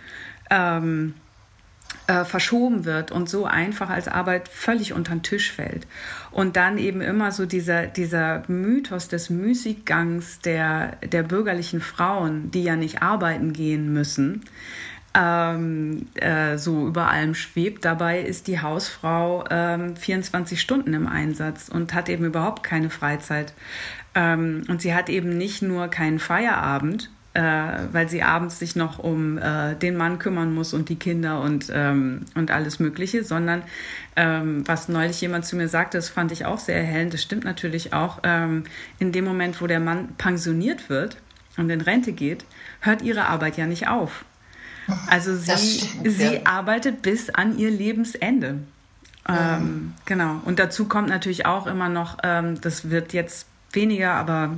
ähm, 0.49 1.13
äh, 2.07 2.25
verschoben 2.25 2.83
wird 2.83 3.11
und 3.11 3.29
so 3.29 3.45
einfach 3.45 3.89
als 3.89 4.09
Arbeit 4.09 4.49
völlig 4.49 4.93
unter 4.93 5.13
den 5.13 5.23
Tisch 5.23 5.53
fällt. 5.53 5.87
Und 6.31 6.57
dann 6.57 6.77
eben 6.77 7.01
immer 7.01 7.31
so 7.31 7.45
dieser, 7.45 7.87
dieser 7.87 8.43
Mythos 8.47 9.07
des 9.07 9.29
Müßiggangs 9.29 10.39
der, 10.39 10.97
der 10.97 11.23
bürgerlichen 11.23 11.79
Frauen, 11.79 12.51
die 12.51 12.63
ja 12.63 12.75
nicht 12.75 13.01
arbeiten 13.01 13.53
gehen 13.53 13.93
müssen, 13.93 14.43
ähm, 15.13 16.07
äh, 16.15 16.57
so 16.57 16.87
über 16.87 17.09
allem 17.09 17.35
schwebt. 17.35 17.85
Dabei 17.85 18.21
ist 18.21 18.47
die 18.47 18.61
Hausfrau 18.61 19.45
ähm, 19.49 19.95
24 19.95 20.59
Stunden 20.59 20.93
im 20.93 21.07
Einsatz 21.07 21.69
und 21.69 21.93
hat 21.93 22.09
eben 22.09 22.25
überhaupt 22.25 22.63
keine 22.63 22.89
Freizeit. 22.89 23.53
Ähm, 24.15 24.63
und 24.67 24.81
sie 24.81 24.93
hat 24.93 25.09
eben 25.09 25.37
nicht 25.37 25.61
nur 25.61 25.87
keinen 25.87 26.19
Feierabend, 26.19 27.09
äh, 27.33 27.41
weil 27.91 28.09
sie 28.09 28.23
abends 28.23 28.59
sich 28.59 28.75
noch 28.75 28.99
um 28.99 29.37
äh, 29.37 29.75
den 29.75 29.95
Mann 29.95 30.19
kümmern 30.19 30.53
muss 30.53 30.73
und 30.73 30.89
die 30.89 30.95
Kinder 30.95 31.41
und, 31.41 31.71
ähm, 31.73 32.25
und 32.35 32.51
alles 32.51 32.79
Mögliche, 32.79 33.23
sondern 33.23 33.61
ähm, 34.15 34.67
was 34.67 34.89
neulich 34.89 35.21
jemand 35.21 35.45
zu 35.45 35.55
mir 35.55 35.67
sagte, 35.67 35.97
das 35.97 36.09
fand 36.09 36.31
ich 36.31 36.45
auch 36.45 36.59
sehr 36.59 36.77
erhellend, 36.77 37.13
das 37.13 37.21
stimmt 37.21 37.45
natürlich 37.45 37.93
auch, 37.93 38.19
ähm, 38.23 38.63
in 38.97 39.11
dem 39.11 39.25
Moment, 39.25 39.61
wo 39.61 39.67
der 39.67 39.79
Mann 39.79 40.09
pensioniert 40.17 40.89
wird 40.89 41.17
und 41.57 41.69
in 41.69 41.81
Rente 41.81 42.13
geht, 42.13 42.45
hört 42.79 43.03
ihre 43.03 43.25
Arbeit 43.25 43.57
ja 43.57 43.67
nicht 43.67 43.87
auf. 43.87 44.25
Also 45.07 45.35
sie, 45.35 45.57
stimmt, 45.57 46.11
sie 46.11 46.35
ja. 46.35 46.41
arbeitet 46.45 47.01
bis 47.01 47.29
an 47.29 47.57
ihr 47.57 47.71
Lebensende. 47.71 48.59
Ähm, 49.27 49.93
genau. 50.05 50.41
Und 50.45 50.59
dazu 50.59 50.87
kommt 50.87 51.09
natürlich 51.09 51.45
auch 51.45 51.67
immer 51.67 51.89
noch, 51.89 52.17
ähm, 52.23 52.59
das 52.61 52.89
wird 52.89 53.13
jetzt 53.13 53.47
weniger, 53.71 54.13
aber 54.13 54.57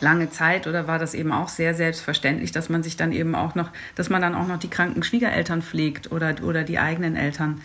lange 0.00 0.30
Zeit 0.30 0.66
oder 0.66 0.86
war 0.86 0.98
das 0.98 1.14
eben 1.14 1.32
auch 1.32 1.48
sehr 1.48 1.74
selbstverständlich, 1.74 2.52
dass 2.52 2.68
man 2.68 2.82
sich 2.82 2.96
dann 2.96 3.12
eben 3.12 3.34
auch 3.34 3.54
noch, 3.54 3.70
dass 3.94 4.10
man 4.10 4.22
dann 4.22 4.34
auch 4.34 4.46
noch 4.46 4.58
die 4.58 4.70
kranken 4.70 5.02
Schwiegereltern 5.02 5.62
pflegt 5.62 6.10
oder, 6.10 6.34
oder 6.42 6.64
die 6.64 6.78
eigenen 6.78 7.16
Eltern 7.16 7.62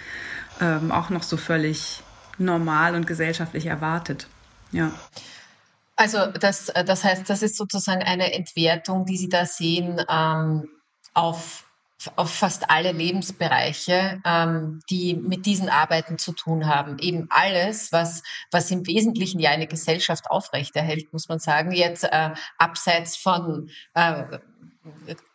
ähm, 0.62 0.91
auch 0.91 1.10
noch 1.10 1.23
so 1.23 1.38
völlig 1.38 2.04
normal 2.38 2.95
und 2.95 3.08
gesellschaftlich 3.08 3.65
erwartet. 3.65 4.28
Ja. 4.71 4.91
Also 5.95 6.28
das, 6.28 6.71
das 6.86 7.04
heißt, 7.04 7.28
das 7.28 7.41
ist 7.41 7.58
sozusagen 7.58 8.04
eine 8.04 8.34
Entwertung, 8.34 9.06
die 9.06 9.17
Sie 9.17 9.30
da 9.30 9.45
sehen 9.45 10.00
ähm, 10.08 10.67
auf 11.13 11.67
auf 12.16 12.34
fast 12.34 12.70
alle 12.70 12.92
Lebensbereiche, 12.92 14.22
ähm, 14.24 14.82
die 14.90 15.16
mit 15.16 15.46
diesen 15.46 15.70
Arbeiten 15.70 16.18
zu 16.18 16.32
tun 16.32 16.68
haben. 16.68 17.00
Eben 17.00 17.28
alles, 17.30 17.92
was, 17.92 18.24
was 18.52 18.70
im 18.72 18.86
Wesentlichen 18.86 19.40
ja 19.40 19.50
eine 19.50 19.68
Gesellschaft 19.68 20.30
aufrechterhält, 20.30 21.12
muss 21.12 21.28
man 21.28 21.40
sagen. 21.40 21.72
Jetzt 21.72 22.04
äh, 22.04 22.32
abseits 22.58 23.18
von 23.18 23.70
äh, 23.96 24.24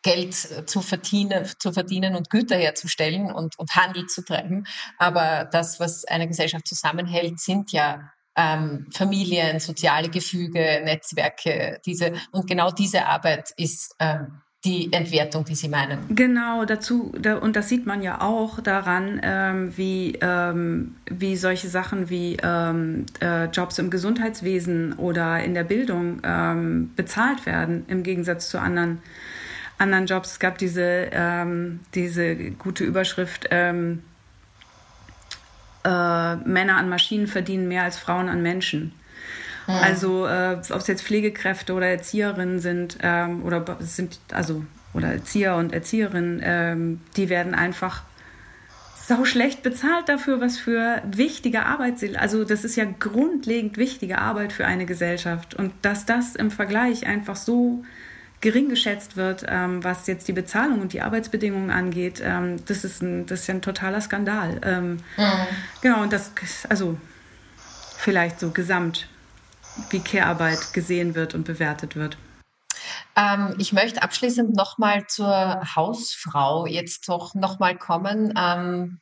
Geld 0.03 0.35
zu 0.35 0.81
verdienen, 0.81 1.46
zu 1.59 1.72
verdienen 1.72 2.14
und 2.14 2.31
Güter 2.31 2.57
herzustellen 2.57 3.31
und, 3.33 3.59
und 3.59 3.75
Handel 3.77 4.07
zu 4.07 4.25
treiben. 4.25 4.64
Aber 4.98 5.44
das, 5.51 5.81
was 5.81 6.05
eine 6.05 6.29
Gesellschaft 6.29 6.66
zusammenhält, 6.66 7.40
sind 7.40 7.72
ja 7.72 8.12
ähm, 8.37 8.87
Familien, 8.92 9.61
soziale 9.61 10.09
Gefüge, 10.09 10.81
Netzwerke. 10.85 11.81
Diese 11.85 12.12
und 12.31 12.46
genau 12.46 12.70
diese 12.70 13.07
Arbeit 13.07 13.51
ist 13.57 13.94
ähm, 13.98 14.41
die 14.64 14.92
Entwertung, 14.92 15.44
die 15.44 15.57
Sie 15.57 15.68
meinen. 15.68 15.98
Genau, 16.14 16.64
dazu, 16.64 17.12
da, 17.20 17.37
und 17.37 17.57
das 17.57 17.68
sieht 17.68 17.85
man 17.85 18.01
ja 18.01 18.20
auch 18.20 18.61
daran, 18.61 19.20
ähm, 19.22 19.77
wie, 19.77 20.18
ähm, 20.20 20.94
wie 21.07 21.37
solche 21.37 21.68
Sachen 21.68 22.11
wie 22.11 22.37
ähm, 22.42 23.07
äh, 23.20 23.46
Jobs 23.46 23.79
im 23.79 23.90
Gesundheitswesen 23.90 24.92
oder 24.94 25.42
in 25.42 25.55
der 25.55 25.64
Bildung 25.64 26.20
ähm, 26.22 26.92
bezahlt 26.94 27.44
werden, 27.44 27.85
im 27.88 28.05
Gegensatz 28.05 28.51
zu 28.51 28.61
anderen, 28.61 29.03
anderen 29.79 30.07
Jobs. 30.07 30.33
Es 30.33 30.38
gab 30.38 30.59
diese, 30.59 31.09
ähm, 31.11 31.81
diese 31.94 32.37
gute 32.53 32.85
Überschrift, 32.85 33.48
ähm, 33.51 34.05
äh, 35.85 36.37
Männer 36.37 36.77
an 36.77 36.88
Maschinen 36.88 37.27
verdienen 37.27 37.66
mehr 37.66 37.83
als 37.83 37.98
Frauen 37.98 38.29
an 38.29 38.42
Menschen. 38.42 38.92
Mhm. 39.66 39.75
Also 39.75 40.27
äh, 40.27 40.57
ob 40.70 40.81
es 40.81 40.87
jetzt 40.87 41.03
Pflegekräfte 41.03 41.75
oder 41.75 41.87
Erzieherinnen 41.87 42.59
sind 42.59 42.98
ähm, 43.03 43.44
oder 43.44 43.64
sind 43.81 44.18
also 44.33 44.64
oder 44.94 45.12
Erzieher 45.12 45.57
und 45.57 45.72
Erzieherinnen, 45.72 46.40
ähm, 46.44 47.01
die 47.16 47.29
werden 47.29 47.55
einfach 47.55 48.03
sau 48.94 49.25
schlecht 49.25 49.62
bezahlt 49.62 50.09
dafür, 50.09 50.40
was 50.40 50.59
für 50.59 51.03
wichtige 51.05 51.66
Arbeit 51.66 51.98
sie. 51.98 52.16
Also 52.16 52.44
das 52.44 52.64
ist 52.64 52.77
ja 52.77 52.85
grundlegend 52.85 53.77
wichtige 53.77 54.18
Arbeit 54.18 54.53
für 54.53 54.66
eine 54.66 54.87
Gesellschaft 54.87 55.55
und 55.55 55.72
dass 55.83 56.07
das 56.07 56.37
im 56.37 56.51
Vergleich 56.51 57.07
einfach 57.07 57.37
so 57.37 57.85
gering 58.40 58.68
geschätzt 58.68 59.16
wird, 59.16 59.44
ähm, 59.48 59.83
was 59.85 60.07
jetzt 60.09 60.29
die 60.29 60.33
Bezahlung 60.33 60.81
und 60.81 60.92
die 60.92 61.01
Arbeitsbedingungen 61.01 61.70
angeht, 61.70 62.20
ähm, 62.25 62.57
das, 62.66 62.85
ist 62.85 63.01
ein, 63.03 63.25
das 63.27 63.40
ist 63.40 63.46
ja 63.46 63.55
ein 63.55 63.62
totaler 63.62 64.01
Skandal. 64.01 64.61
Ähm, 64.64 64.98
mhm. 65.16 65.46
Genau, 65.81 66.03
und 66.03 66.12
das, 66.12 66.33
also 66.68 66.98
vielleicht 67.96 68.40
so 68.40 68.51
gesamt 68.51 69.09
wie 69.90 70.00
Care-Arbeit 70.00 70.72
gesehen 70.72 71.14
wird 71.14 71.35
und 71.35 71.44
bewertet 71.44 71.96
wird. 71.96 72.16
Ähm, 73.16 73.54
ich 73.58 73.72
möchte 73.72 74.02
abschließend 74.02 74.54
nochmal 74.54 75.06
zur 75.06 75.74
Hausfrau 75.76 76.66
jetzt 76.66 77.08
doch 77.08 77.35
nochmal 77.35 77.76
kommen 77.76 78.32
ähm, 78.37 79.00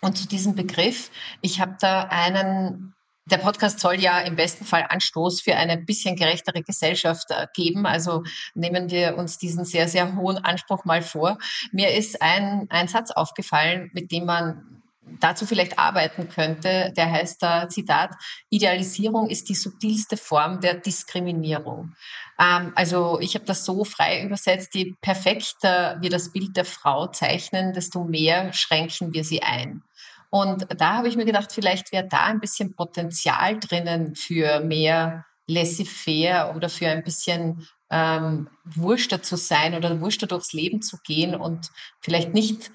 und 0.00 0.16
zu 0.16 0.26
diesem 0.26 0.54
Begriff. 0.54 1.10
Ich 1.40 1.60
habe 1.60 1.76
da 1.80 2.04
einen 2.04 2.94
der 3.26 3.38
Podcast 3.38 3.78
soll 3.78 4.00
ja 4.00 4.18
im 4.20 4.34
besten 4.34 4.64
Fall 4.64 4.86
Anstoß 4.88 5.42
für 5.42 5.54
eine 5.54 5.78
bisschen 5.78 6.16
gerechtere 6.16 6.62
Gesellschaft 6.62 7.30
äh, 7.30 7.46
geben. 7.54 7.86
Also 7.86 8.24
nehmen 8.54 8.90
wir 8.90 9.16
uns 9.16 9.38
diesen 9.38 9.64
sehr, 9.64 9.88
sehr 9.88 10.16
hohen 10.16 10.38
Anspruch 10.38 10.84
mal 10.84 11.02
vor. 11.02 11.38
Mir 11.70 11.94
ist 11.94 12.20
ein, 12.20 12.66
ein 12.70 12.88
Satz 12.88 13.12
aufgefallen, 13.12 13.90
mit 13.92 14.10
dem 14.10 14.24
man 14.24 14.81
dazu 15.20 15.46
vielleicht 15.46 15.78
arbeiten 15.78 16.28
könnte, 16.28 16.92
der 16.96 17.10
heißt 17.10 17.42
da, 17.42 17.68
Zitat, 17.68 18.10
Idealisierung 18.50 19.28
ist 19.28 19.48
die 19.48 19.54
subtilste 19.54 20.16
Form 20.16 20.60
der 20.60 20.74
Diskriminierung. 20.74 21.94
Ähm, 22.38 22.72
also 22.74 23.18
ich 23.20 23.34
habe 23.34 23.44
das 23.44 23.64
so 23.64 23.84
frei 23.84 24.24
übersetzt, 24.24 24.74
je 24.74 24.94
perfekter 25.00 25.98
wir 26.00 26.10
das 26.10 26.32
Bild 26.32 26.56
der 26.56 26.64
Frau 26.64 27.06
zeichnen, 27.08 27.72
desto 27.72 28.04
mehr 28.04 28.52
schränken 28.52 29.12
wir 29.12 29.24
sie 29.24 29.42
ein. 29.42 29.82
Und 30.30 30.66
da 30.80 30.94
habe 30.94 31.08
ich 31.08 31.16
mir 31.16 31.26
gedacht, 31.26 31.52
vielleicht 31.52 31.92
wäre 31.92 32.08
da 32.08 32.24
ein 32.24 32.40
bisschen 32.40 32.74
Potenzial 32.74 33.60
drinnen 33.60 34.14
für 34.14 34.60
mehr 34.60 35.26
laissez-faire 35.46 36.54
oder 36.56 36.70
für 36.70 36.88
ein 36.88 37.04
bisschen 37.04 37.68
ähm, 37.90 38.48
wurschter 38.64 39.22
zu 39.22 39.36
sein 39.36 39.74
oder 39.74 40.00
wurschter 40.00 40.26
durchs 40.26 40.54
Leben 40.54 40.80
zu 40.80 40.96
gehen 41.04 41.34
und 41.34 41.70
vielleicht 42.00 42.32
nicht 42.32 42.70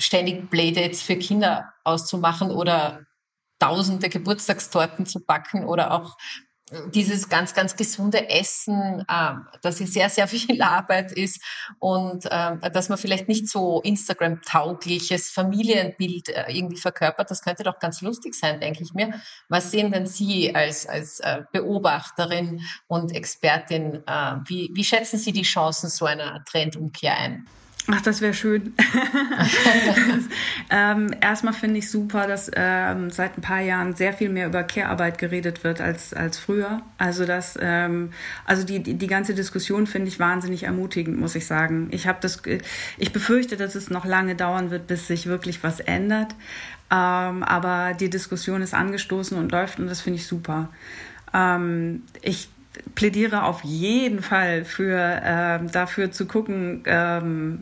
ständig 0.00 0.50
Playdates 0.50 1.02
für 1.02 1.16
Kinder 1.16 1.72
auszumachen 1.84 2.50
oder 2.50 3.04
tausende 3.58 4.08
Geburtstagstorten 4.08 5.06
zu 5.06 5.24
backen 5.24 5.64
oder 5.64 5.92
auch 5.92 6.16
dieses 6.92 7.28
ganz, 7.28 7.54
ganz 7.54 7.76
gesunde 7.76 8.28
Essen, 8.28 9.04
äh, 9.06 9.34
dass 9.62 9.80
es 9.80 9.92
sehr, 9.92 10.08
sehr 10.08 10.26
viel 10.34 10.60
Arbeit 10.62 11.12
ist 11.12 11.42
und 11.78 12.24
äh, 12.26 12.70
dass 12.70 12.88
man 12.88 12.98
vielleicht 12.98 13.28
nicht 13.28 13.48
so 13.48 13.80
Instagram-taugliches 13.82 15.30
Familienbild 15.30 16.30
äh, 16.30 16.44
irgendwie 16.48 16.78
verkörpert. 16.78 17.30
Das 17.30 17.42
könnte 17.42 17.64
doch 17.64 17.78
ganz 17.78 18.00
lustig 18.00 18.34
sein, 18.34 18.60
denke 18.60 18.82
ich 18.82 18.94
mir. 18.94 19.20
Was 19.48 19.70
sehen 19.70 19.92
denn 19.92 20.06
Sie 20.06 20.54
als, 20.54 20.86
als 20.86 21.20
äh, 21.20 21.42
Beobachterin 21.52 22.62
und 22.86 23.12
Expertin? 23.14 24.02
Äh, 24.06 24.36
wie, 24.46 24.70
wie 24.72 24.84
schätzen 24.84 25.18
Sie 25.18 25.32
die 25.32 25.42
Chancen 25.42 25.90
so 25.90 26.06
einer 26.06 26.42
Trendumkehr 26.44 27.16
ein? 27.16 27.46
Ach, 27.90 28.00
das 28.00 28.22
wäre 28.22 28.32
schön. 28.32 28.74
ähm, 30.70 31.14
erstmal 31.20 31.52
finde 31.52 31.78
ich 31.78 31.90
super, 31.90 32.26
dass 32.26 32.50
ähm, 32.54 33.10
seit 33.10 33.36
ein 33.36 33.42
paar 33.42 33.60
Jahren 33.60 33.94
sehr 33.94 34.14
viel 34.14 34.30
mehr 34.30 34.46
über 34.46 34.62
Care-Arbeit 34.62 35.18
geredet 35.18 35.64
wird 35.64 35.82
als, 35.82 36.14
als 36.14 36.38
früher. 36.38 36.80
Also 36.96 37.26
das, 37.26 37.58
ähm, 37.60 38.10
also 38.46 38.64
die, 38.64 38.82
die, 38.82 38.94
die 38.94 39.06
ganze 39.06 39.34
Diskussion 39.34 39.86
finde 39.86 40.08
ich 40.08 40.18
wahnsinnig 40.18 40.62
ermutigend, 40.62 41.20
muss 41.20 41.34
ich 41.34 41.46
sagen. 41.46 41.88
Ich 41.90 42.06
habe 42.06 42.18
das, 42.22 42.40
ich 42.96 43.12
befürchte, 43.12 43.58
dass 43.58 43.74
es 43.74 43.90
noch 43.90 44.06
lange 44.06 44.34
dauern 44.34 44.70
wird, 44.70 44.86
bis 44.86 45.06
sich 45.06 45.26
wirklich 45.26 45.62
was 45.62 45.80
ändert. 45.80 46.34
Ähm, 46.90 47.42
aber 47.42 47.92
die 47.92 48.08
Diskussion 48.08 48.62
ist 48.62 48.72
angestoßen 48.72 49.36
und 49.36 49.52
läuft 49.52 49.78
und 49.78 49.88
das 49.88 50.00
finde 50.00 50.20
ich 50.20 50.26
super. 50.26 50.70
Ähm, 51.34 52.02
ich 52.22 52.48
plädiere 52.94 53.44
auf 53.44 53.62
jeden 53.64 54.22
Fall 54.22 54.64
für 54.64 54.98
äh, 54.98 55.70
dafür 55.70 56.10
zu 56.10 56.26
gucken, 56.26 56.82
ähm, 56.86 57.60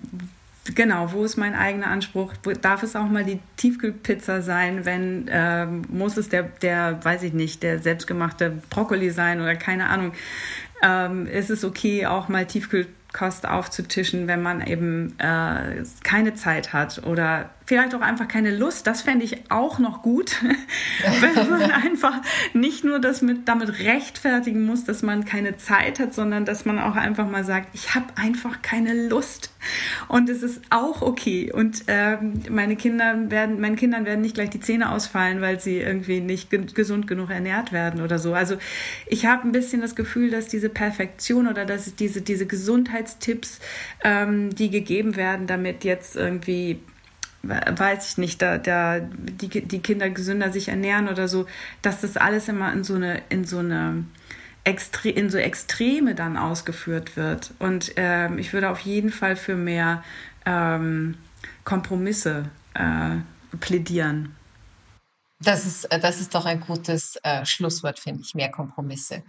genau, 0.75 1.13
wo 1.13 1.25
ist 1.25 1.37
mein 1.37 1.55
eigener 1.55 1.89
Anspruch? 1.89 2.33
Darf 2.61 2.83
es 2.83 2.97
auch 2.97 3.09
mal 3.09 3.25
die 3.25 3.41
Tiefkühlpizza 3.57 4.43
sein? 4.43 4.85
Wenn 4.85 5.29
ähm, 5.31 5.83
muss 5.89 6.17
es 6.17 6.29
der, 6.29 6.45
der, 6.45 7.05
weiß 7.05 7.23
ich 7.25 7.33
nicht, 7.33 7.63
der 7.63 7.79
selbstgemachte 7.79 8.53
Brokkoli 8.71 9.11
sein 9.11 9.41
oder 9.41 9.55
keine 9.57 9.89
Ahnung? 9.89 10.13
Ähm, 10.83 11.27
ist 11.27 11.51
es 11.51 11.65
okay, 11.65 12.07
auch 12.07 12.29
mal 12.29 12.47
Tiefkühlkost 12.47 13.47
aufzutischen, 13.47 14.27
wenn 14.27 14.43
man 14.43 14.67
eben 14.67 15.15
äh, 15.19 15.85
keine 16.03 16.35
Zeit 16.35 16.73
hat 16.73 17.05
oder 17.05 17.51
vielleicht 17.73 17.95
auch 17.95 18.03
einfach 18.03 18.29
keine 18.29 18.55
Lust. 18.55 18.87
Das 18.87 19.01
fände 19.01 19.25
ich 19.25 19.51
auch 19.51 19.79
noch 19.79 20.03
gut, 20.03 20.37
wenn 21.21 21.49
man 21.49 21.71
einfach 21.71 22.21
nicht 22.53 22.85
nur 22.85 22.99
das 22.99 23.23
mit, 23.23 23.49
damit 23.49 23.79
rechtfertigen 23.79 24.67
muss, 24.67 24.85
dass 24.85 25.01
man 25.01 25.25
keine 25.25 25.57
Zeit 25.57 25.99
hat, 25.99 26.13
sondern 26.13 26.45
dass 26.45 26.67
man 26.67 26.79
auch 26.79 26.97
einfach 26.97 27.27
mal 27.27 27.45
sagt, 27.45 27.69
ich 27.73 27.95
habe 27.95 28.05
einfach 28.17 28.61
keine 28.61 29.09
Lust. 29.09 29.55
Und 30.09 30.29
es 30.29 30.43
ist 30.43 30.61
auch 30.69 31.01
okay. 31.01 31.51
Und 31.51 31.85
ähm, 31.87 32.43
meine 32.51 32.77
Kinder 32.77 33.31
werden, 33.31 33.59
meinen 33.59 33.77
Kindern 33.77 34.05
werden 34.05 34.21
nicht 34.21 34.35
gleich 34.35 34.51
die 34.51 34.61
Zähne 34.61 34.91
ausfallen, 34.91 35.41
weil 35.41 35.59
sie 35.59 35.79
irgendwie 35.79 36.21
nicht 36.21 36.51
ge 36.51 36.67
gesund 36.75 37.07
genug 37.07 37.31
ernährt 37.31 37.73
werden 37.73 38.03
oder 38.03 38.19
so. 38.19 38.35
Also 38.35 38.59
ich 39.07 39.25
habe 39.25 39.49
ein 39.49 39.53
bisschen 39.53 39.81
das 39.81 39.95
Gefühl, 39.95 40.31
dass 40.31 40.47
diese 40.47 40.69
Perfektion 40.69 41.47
oder 41.47 41.65
dass 41.65 41.95
diese, 41.95 42.21
diese 42.21 42.45
Gesundheitstipps, 42.45 43.61
ähm, 44.05 44.55
die 44.55 44.69
gegeben 44.69 45.17
werden, 45.17 45.47
damit 45.47 45.85
jetzt 45.85 46.17
irgendwie 46.17 46.79
weiß 47.43 48.11
ich 48.11 48.19
nicht, 48.19 48.41
da, 48.41 48.59
da 48.59 49.01
die, 49.01 49.49
die 49.49 49.81
Kinder 49.81 50.11
gesünder 50.11 50.53
sich 50.53 50.69
ernähren 50.69 51.09
oder 51.09 51.29
so, 51.29 51.47
dass 51.83 52.01
das 52.01 52.17
alles 52.17 52.49
immer 52.49 52.73
in 52.73 52.85
so 52.85 52.95
eine, 52.95 53.23
in 53.29 53.45
so 53.45 53.59
eine 53.59 54.05
Extre 54.65 55.09
in 55.09 55.29
so 55.29 55.39
Extreme 55.39 56.15
dann 56.15 56.37
ausgeführt 56.37 57.17
wird. 57.17 57.53
Und 57.59 57.93
ähm, 57.97 58.39
ich 58.39 58.53
würde 58.53 58.71
auf 58.71 58.81
jeden 58.81 59.11
Fall 59.11 59.35
für 59.35 59.57
mehr 59.57 60.05
ähm, 60.47 61.17
Kompromisse 61.65 62.49
äh, 62.75 63.17
plädieren. 63.59 64.37
Das 65.41 65.67
ist, 65.67 65.85
äh, 65.87 65.99
das 65.99 66.21
ist 66.21 66.35
doch 66.35 66.47
ein 66.47 66.61
gutes 66.61 67.17
äh, 67.25 67.45
Schlusswort, 67.45 67.99
finde 67.99 68.23
ich, 68.23 68.35
mehr 68.35 68.51
Kompromisse. 68.51 69.25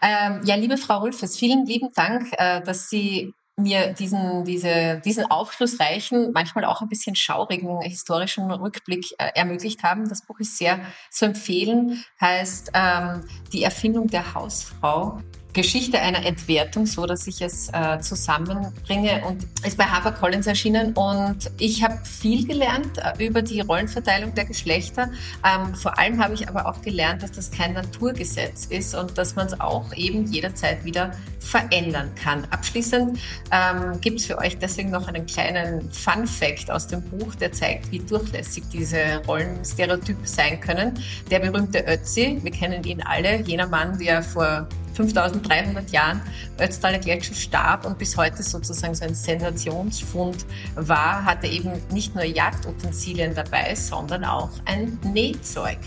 Ähm, 0.00 0.40
ja, 0.44 0.54
liebe 0.54 0.76
Frau 0.76 0.98
Rulfes, 0.98 1.36
vielen 1.36 1.66
lieben 1.66 1.88
Dank, 1.94 2.28
äh, 2.38 2.62
dass 2.62 2.88
Sie 2.88 3.34
mir 3.58 3.92
diesen, 3.92 4.44
diese, 4.44 5.00
diesen 5.04 5.30
aufschlussreichen, 5.30 6.32
manchmal 6.32 6.64
auch 6.64 6.80
ein 6.80 6.88
bisschen 6.88 7.16
schaurigen 7.16 7.80
historischen 7.80 8.50
Rückblick 8.50 9.12
äh, 9.18 9.30
ermöglicht 9.34 9.82
haben. 9.82 10.08
Das 10.08 10.22
Buch 10.22 10.40
ist 10.40 10.56
sehr 10.56 10.80
zu 11.10 11.26
empfehlen, 11.26 12.04
heißt 12.20 12.70
ähm, 12.74 13.24
Die 13.52 13.62
Erfindung 13.62 14.06
der 14.08 14.34
Hausfrau 14.34 15.20
Geschichte 15.52 15.98
einer 15.98 16.24
Entwertung, 16.24 16.86
so 16.86 17.06
dass 17.06 17.26
ich 17.26 17.40
es 17.40 17.68
äh, 17.72 18.00
zusammenbringe 18.00 19.22
und 19.26 19.46
ist 19.66 19.76
bei 19.76 19.84
HarperCollins 19.84 20.46
erschienen 20.46 20.92
und 20.92 21.50
ich 21.58 21.82
habe 21.82 21.98
viel 22.04 22.46
gelernt 22.46 22.98
äh, 22.98 23.26
über 23.26 23.42
die 23.42 23.60
Rollenverteilung 23.60 24.34
der 24.34 24.44
Geschlechter. 24.44 25.10
Ähm, 25.44 25.74
vor 25.74 25.98
allem 25.98 26.22
habe 26.22 26.34
ich 26.34 26.48
aber 26.48 26.66
auch 26.66 26.82
gelernt, 26.82 27.22
dass 27.22 27.32
das 27.32 27.50
kein 27.50 27.72
Naturgesetz 27.72 28.66
ist 28.66 28.94
und 28.94 29.16
dass 29.16 29.36
man 29.36 29.46
es 29.46 29.58
auch 29.58 29.92
eben 29.94 30.30
jederzeit 30.30 30.84
wieder 30.84 31.12
verändern 31.40 32.10
kann. 32.14 32.44
Abschließend 32.50 33.18
ähm, 33.50 34.00
gibt 34.00 34.20
es 34.20 34.26
für 34.26 34.38
euch 34.38 34.58
deswegen 34.58 34.90
noch 34.90 35.08
einen 35.08 35.26
kleinen 35.26 35.90
Fun 35.90 36.26
Fact 36.26 36.70
aus 36.70 36.86
dem 36.86 37.02
Buch, 37.02 37.34
der 37.36 37.52
zeigt, 37.52 37.90
wie 37.90 38.00
durchlässig 38.00 38.64
diese 38.72 39.22
Rollenstereotype 39.26 40.26
sein 40.26 40.60
können. 40.60 41.02
Der 41.30 41.38
berühmte 41.38 41.84
Ötzi, 41.86 42.38
wir 42.42 42.50
kennen 42.50 42.84
ihn 42.84 43.02
alle, 43.02 43.40
jener 43.42 43.66
Mann, 43.66 43.98
der 43.98 44.22
vor 44.22 44.68
5300 44.98 45.90
Jahren 45.90 46.20
Ötztaler 46.60 46.98
Gletscher 46.98 47.34
starb 47.34 47.86
und 47.86 47.98
bis 47.98 48.16
heute 48.16 48.42
sozusagen 48.42 48.94
so 48.94 49.04
ein 49.04 49.14
Sensationsfund 49.14 50.44
war, 50.74 51.24
hatte 51.24 51.46
eben 51.46 51.70
nicht 51.92 52.14
nur 52.14 52.24
Jagdutensilien 52.24 53.34
dabei, 53.34 53.74
sondern 53.76 54.24
auch 54.24 54.50
ein 54.64 54.98
Nähzeug. 55.04 55.78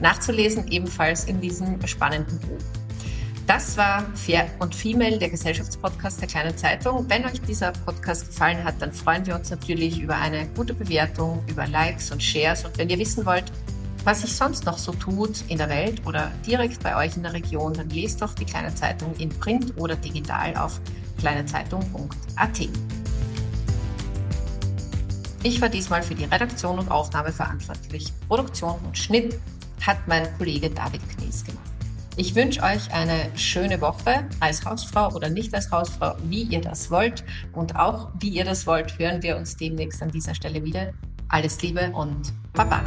Nachzulesen 0.00 0.68
ebenfalls 0.68 1.24
in 1.24 1.40
diesem 1.40 1.86
spannenden 1.86 2.38
Buch. 2.40 2.58
Das 3.46 3.76
war 3.76 4.06
Fair 4.14 4.46
und 4.58 4.74
Female, 4.74 5.18
der 5.18 5.28
Gesellschaftspodcast 5.28 6.22
der 6.22 6.28
Kleinen 6.28 6.56
Zeitung. 6.56 7.04
Wenn 7.10 7.26
euch 7.26 7.42
dieser 7.42 7.72
Podcast 7.72 8.28
gefallen 8.28 8.64
hat, 8.64 8.80
dann 8.80 8.90
freuen 8.90 9.26
wir 9.26 9.34
uns 9.34 9.50
natürlich 9.50 10.00
über 10.00 10.16
eine 10.16 10.46
gute 10.56 10.72
Bewertung, 10.72 11.44
über 11.50 11.66
Likes 11.66 12.10
und 12.10 12.22
Shares. 12.22 12.64
Und 12.64 12.78
wenn 12.78 12.88
ihr 12.88 12.98
wissen 12.98 13.26
wollt, 13.26 13.52
was 14.04 14.20
sich 14.20 14.36
sonst 14.36 14.66
noch 14.66 14.78
so 14.78 14.92
tut 14.92 15.42
in 15.48 15.58
der 15.58 15.68
Welt 15.68 16.06
oder 16.06 16.30
direkt 16.46 16.82
bei 16.82 16.96
euch 16.96 17.16
in 17.16 17.22
der 17.22 17.32
Region, 17.32 17.72
dann 17.72 17.88
lest 17.88 18.20
doch 18.20 18.34
die 18.34 18.44
Kleine 18.44 18.74
Zeitung 18.74 19.14
in 19.16 19.30
Print 19.30 19.72
oder 19.78 19.96
digital 19.96 20.56
auf 20.56 20.80
kleinezeitung.at. 21.18 22.68
Ich 25.42 25.60
war 25.60 25.68
diesmal 25.68 26.02
für 26.02 26.14
die 26.14 26.24
Redaktion 26.24 26.78
und 26.78 26.90
Aufnahme 26.90 27.32
verantwortlich. 27.32 28.12
Produktion 28.28 28.78
und 28.84 28.96
Schnitt 28.96 29.38
hat 29.86 29.98
mein 30.06 30.26
Kollege 30.38 30.70
David 30.70 31.02
Knies 31.10 31.44
gemacht. 31.44 31.60
Ich 32.16 32.34
wünsche 32.34 32.62
euch 32.62 32.92
eine 32.92 33.28
schöne 33.36 33.80
Woche 33.80 34.28
als 34.38 34.64
Hausfrau 34.64 35.12
oder 35.14 35.28
nicht 35.28 35.52
als 35.52 35.70
Hausfrau, 35.70 36.14
wie 36.24 36.44
ihr 36.44 36.60
das 36.60 36.90
wollt. 36.90 37.24
Und 37.52 37.74
auch 37.76 38.10
wie 38.20 38.28
ihr 38.28 38.44
das 38.44 38.66
wollt, 38.66 38.98
hören 38.98 39.22
wir 39.22 39.36
uns 39.36 39.56
demnächst 39.56 40.00
an 40.00 40.10
dieser 40.10 40.34
Stelle 40.34 40.64
wieder. 40.64 40.92
Alles 41.28 41.60
Liebe 41.60 41.90
und 41.90 42.32
Baba. 42.52 42.82